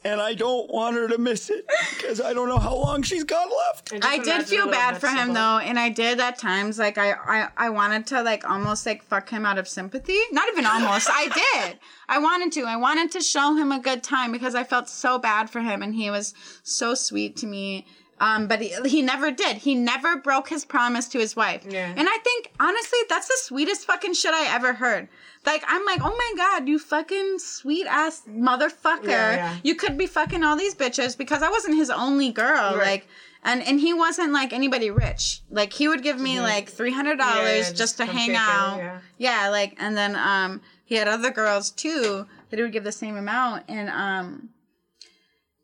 [0.05, 1.65] And I don't want her to miss it
[1.97, 3.93] because I don't know how long she's got left.
[3.93, 6.79] And just I did feel bad for him though, and I did at times.
[6.79, 10.19] Like I, I, I wanted to like almost like fuck him out of sympathy.
[10.31, 11.09] Not even almost.
[11.11, 11.29] I
[11.65, 11.79] did.
[12.09, 12.65] I wanted to.
[12.65, 15.83] I wanted to show him a good time because I felt so bad for him,
[15.83, 17.87] and he was so sweet to me.
[18.21, 19.57] Um, but he, he never did.
[19.59, 21.67] He never broke his promise to his wife.
[21.69, 21.93] Yeah.
[21.97, 25.09] And I think honestly, that's the sweetest fucking shit I ever heard.
[25.45, 29.09] Like I'm like, oh my god, you fucking sweet ass motherfucker.
[29.09, 29.57] Yeah, yeah.
[29.63, 32.77] You could be fucking all these bitches because I wasn't his only girl.
[32.77, 32.79] Right.
[32.87, 33.09] Like
[33.43, 35.43] and and he wasn't like anybody rich.
[35.51, 37.47] Like he would give me like three hundred dollars Mm-hmm.
[37.47, 38.79] Yeah, yeah, just, just to hang out.
[38.79, 38.99] yeah.
[39.19, 42.93] yeah, like and then um he had other girls too that he would give the
[42.93, 44.49] same amount and um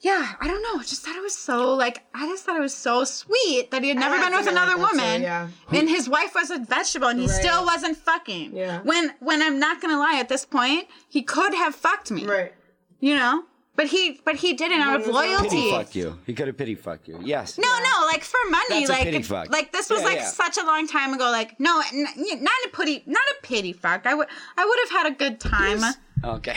[0.01, 0.81] yeah, I don't know.
[0.81, 3.83] I just thought it was so like I just thought it was so sweet that
[3.83, 5.23] he had never been with another that too, woman.
[5.23, 5.49] yeah.
[5.73, 7.35] And his wife was a vegetable and he Right.
[7.41, 8.57] still wasn't fucking.
[8.57, 8.81] Yeah.
[8.83, 12.25] When when I'm not gonna lie, at this point, he could have fucked me.
[12.27, 12.53] Right.
[13.01, 13.45] You know?
[13.77, 15.29] But he but he didn't out of When was that?
[15.39, 15.57] loyalty.
[15.57, 16.19] Pity fuck you.
[16.27, 17.19] He could have pity fucked you.
[17.23, 17.57] Yes.
[17.57, 19.51] No, no, like for money, That's a like pity fuck.
[19.51, 20.27] like this was Yeah, like yeah.
[20.27, 21.31] such a long time ago.
[21.31, 22.07] Like no, n-
[22.43, 24.07] not a pity, not a pity fuck.
[24.07, 25.81] I would I would have had a good time.
[26.25, 26.57] Okay.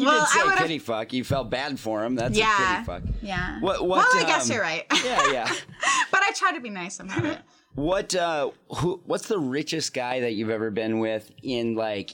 [0.00, 1.12] You Well, did say pity fuck.
[1.12, 2.14] You felt bad for him.
[2.14, 3.02] That's a Yeah, pity fuck.
[3.22, 3.60] yeah.
[3.60, 4.84] What- what, well, I guess um, you're right.
[5.04, 5.52] Yeah, yeah.
[6.10, 7.38] but I try to be nice about it.
[7.74, 12.10] What uh who what's the richest guy that you've ever been with in like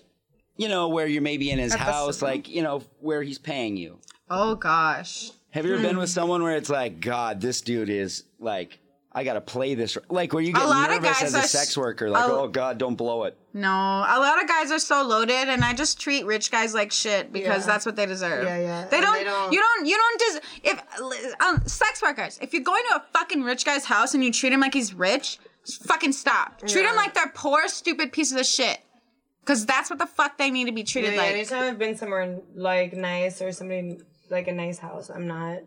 [0.59, 3.77] you know, where you're maybe in his At house, like, you know, where he's paying
[3.77, 3.99] you.
[4.31, 5.31] Oh gosh.
[5.51, 5.87] Have you ever Hmm.
[5.89, 8.79] been with someone where it's like, God, this dude is like
[9.17, 11.71] I gotta play this like where you get lot of nervous guys as a sex
[11.71, 13.35] s- worker, like, a- oh God, don't blow it.
[13.55, 16.93] No, a lot of guys are so loaded, and I just treat rich guys like
[16.93, 17.73] shit because Yeah.
[17.73, 18.45] that's what they deserve.
[18.45, 18.85] Yeah, yeah.
[18.89, 19.87] They don't, they don't- You don't.
[19.87, 20.21] You don't.
[20.21, 20.41] Des-
[20.71, 24.31] if um, sex workers, if you're going to a fucking rich guy's house and you
[24.31, 25.39] treat him like he's rich,
[25.85, 26.59] fucking stop.
[26.61, 26.91] Treat Yeah.
[26.91, 28.79] him like they're poor, stupid pieces of shit.
[29.41, 31.31] Because that's what the fuck they need to be treated Yeah, like.
[31.33, 33.99] anytime I've been somewhere like nice or somebody
[34.29, 35.61] like a nice house, I'm not.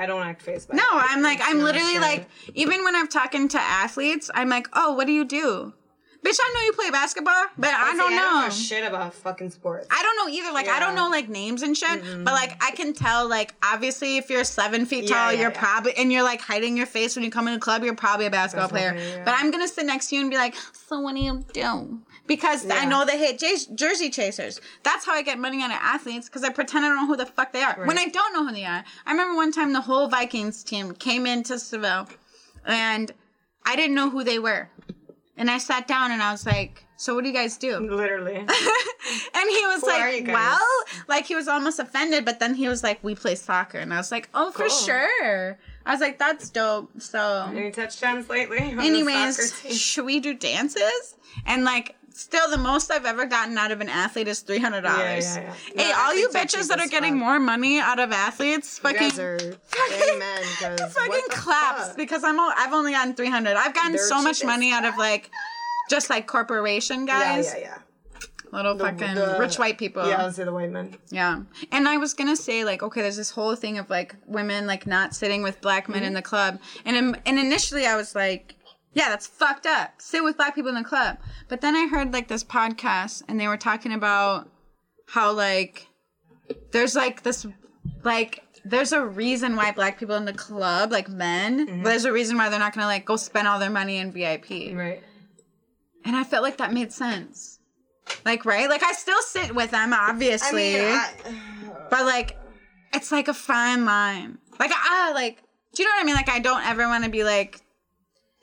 [0.00, 1.04] I don't act face by No, it.
[1.08, 2.00] I'm like, I'm literally good.
[2.02, 5.74] like, even when I'm talking to athletes, I'm like, oh, what do you do?
[6.24, 8.22] Bitch, I know you play basketball, but I See, don't I know.
[8.22, 9.86] don't know shit about fucking sports.
[9.90, 10.52] I don't know either.
[10.52, 13.26] Like I don't know like names and shit, but like I can tell.
[13.26, 15.58] Like obviously, if you're seven feet tall, yeah, you're yeah.
[15.58, 17.82] probably and you're like hiding your face when you come in a club.
[17.84, 19.16] You're probably a basketball Basketball player.
[19.16, 19.24] yeah.
[19.24, 22.00] But I'm gonna sit next to you and be like, "So what do you do?"
[22.30, 23.42] Because I know they hate
[23.74, 24.60] jersey chasers.
[24.84, 27.16] That's how I get money out of athletes because I pretend I don't know who
[27.16, 28.84] the fuck they are when I don't know who they are.
[29.04, 32.06] I remember one time the whole Vikings team came into Seville,
[32.64, 33.10] and
[33.66, 34.70] I didn't know who they were,
[35.36, 38.36] and I sat down and I was like, "So what do you guys do?" Literally.
[38.36, 40.60] And he was Who like, well,
[41.08, 43.78] like he was almost offended, but then he was like, we play soccer.
[43.78, 45.58] And I was like, oh, for sure.
[45.86, 46.90] I was like, that's dope.
[47.00, 48.58] So, Any touchdowns lately?
[48.58, 51.16] on the soccer anyways, should we do dances?
[51.46, 54.82] And like, still, the most I've ever gotten out of an athlete is $300.
[54.82, 55.54] Yeah, yeah, yeah.
[55.74, 57.20] Hey, No, all you bitches that are getting fuck.
[57.20, 59.18] more money out of athletes, fucking.
[59.18, 60.20] are Fucking
[61.08, 61.96] what the claps fuck?
[61.96, 63.56] because I'm all, I've only gotten 300.
[63.56, 65.30] I've gotten They're so much money out of like
[65.88, 67.64] just like corporation guys, yeah, yeah.
[67.64, 67.78] Yeah.
[68.52, 70.06] Little The- fucking the- rich white people.
[70.06, 70.96] Yeah, I would say the white men.
[71.10, 71.42] Yeah.
[71.70, 74.66] And I was going to say like okay there's this whole thing of like women
[74.66, 76.06] like not sitting with black men mm-hmm.
[76.08, 76.58] in the club.
[76.84, 78.56] And and initially I was like
[78.92, 79.94] yeah, that's fucked up.
[79.98, 81.18] Sit with black people in the club.
[81.48, 84.48] But then I heard like this podcast and they were talking about
[85.06, 85.86] how like
[86.72, 87.46] there's like this
[88.02, 92.36] like there's a reason why black people in the club, like men, there's a reason
[92.36, 94.74] why they're not gonna like go spend all their money in VIP.
[94.74, 95.02] Right.
[96.04, 97.58] And I felt like that made sense.
[98.24, 98.68] Like, right?
[98.68, 100.74] Like I still sit with them, I obviously.
[100.74, 101.10] mean, I,
[101.90, 102.36] But like,
[102.92, 104.38] it's like a fine line.
[104.58, 105.42] Like ah, like
[105.74, 106.16] do you know what I mean?
[106.16, 107.60] Like I don't ever want to be like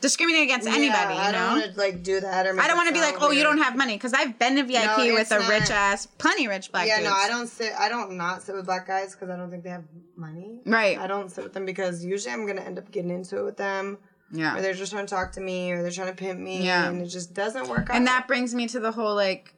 [0.01, 1.13] discriminating against anybody.
[1.15, 1.37] yeah, you I know.
[1.49, 2.59] don't want to like do that or.
[2.59, 4.63] I don't want to be like, oh, you don't have money, because I've been to
[4.63, 5.49] VIP No, with a not.
[5.49, 7.09] rich ass, plenty rich black Yeah, dudes.
[7.09, 7.73] no, I don't sit.
[7.77, 9.85] I don't not sit with black guys because I don't think they have
[10.15, 10.61] money.
[10.65, 10.97] Right.
[10.97, 13.57] I don't sit with them because usually I'm gonna end up getting into it with
[13.57, 13.97] them,
[14.31, 14.57] Yeah.
[14.57, 16.87] or they're just trying to talk to me, or they're trying to pimp me, Yeah.
[16.89, 17.95] and it just doesn't work out.
[17.95, 19.53] And that brings me to the whole like,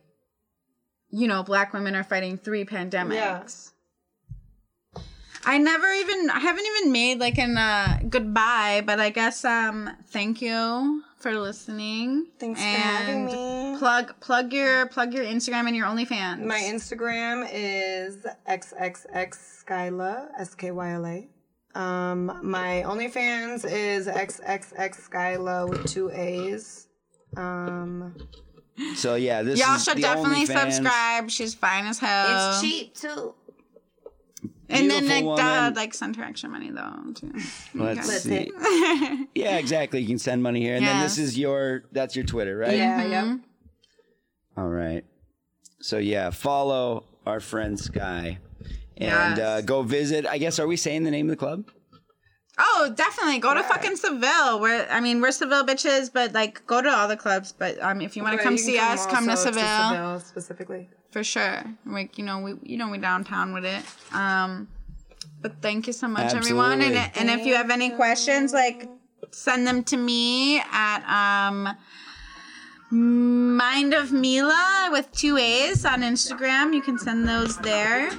[1.11, 3.13] you know, black women are fighting three pandemics.
[3.13, 3.43] Yeah.
[5.45, 9.89] I never even, I haven't even made like an uh, goodbye, but I guess um,
[10.07, 12.27] thank you for listening.
[12.39, 13.75] Thanks for having me.
[13.79, 16.43] Plug, plug your, plug your Instagram and your OnlyFans.
[16.43, 21.27] My Instagram is xxxskyla s k y l a.
[21.79, 26.87] Um, my OnlyFans is xxxskyla with two A's.
[27.37, 28.15] Um,
[28.95, 30.71] So yeah, this Y'all is should the definitely OnlyFans.
[30.73, 31.29] subscribe.
[31.29, 32.51] She's fine as hell.
[32.51, 33.35] it's cheap too.
[34.71, 35.73] And then Beautiful like duh, woman.
[35.73, 37.33] like send her extra money though too.
[37.73, 38.49] Let's Okay.
[38.49, 39.25] see.
[39.35, 39.99] Yeah, exactly.
[40.01, 42.77] You can send money here, and then this is your that's your Twitter, right?
[42.77, 43.11] Yeah, Mm-hmm.
[43.11, 43.37] yeah.
[44.57, 45.03] All right.
[45.81, 48.39] So yeah, follow our friend Sky,
[48.97, 49.39] and Yes.
[49.39, 50.25] uh, go visit.
[50.27, 51.63] I guess are we saying the name of the club?
[52.61, 53.39] Oh, definitely.
[53.39, 54.59] Go to fucking Seville.
[54.59, 57.53] We're I mean, we're Seville bitches, but like go to all the clubs.
[57.57, 59.51] But um if you want to But come you can see us, come to also
[59.51, 59.89] Seville.
[59.89, 60.89] Seville specifically.
[61.11, 61.63] For sure.
[61.85, 63.83] Like, you know, we you know we downtown with it.
[64.13, 64.67] Um
[65.41, 66.81] but thank you so much everyone.
[66.81, 68.87] And and if you have any questions, like
[69.31, 71.75] send them to me at um
[72.91, 76.73] Mind of Mila with two A's on Instagram.
[76.73, 78.09] You can send those there.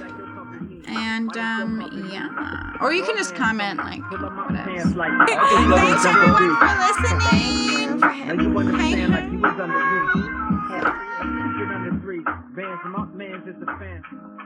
[0.87, 2.77] And um yeah.
[2.81, 4.69] Or you can just comment like whatever.
[4.69, 7.99] Hands like Thanks everyone for listening.
[9.51, 10.20] Now
[12.81, 14.40] from up, man's just a fan.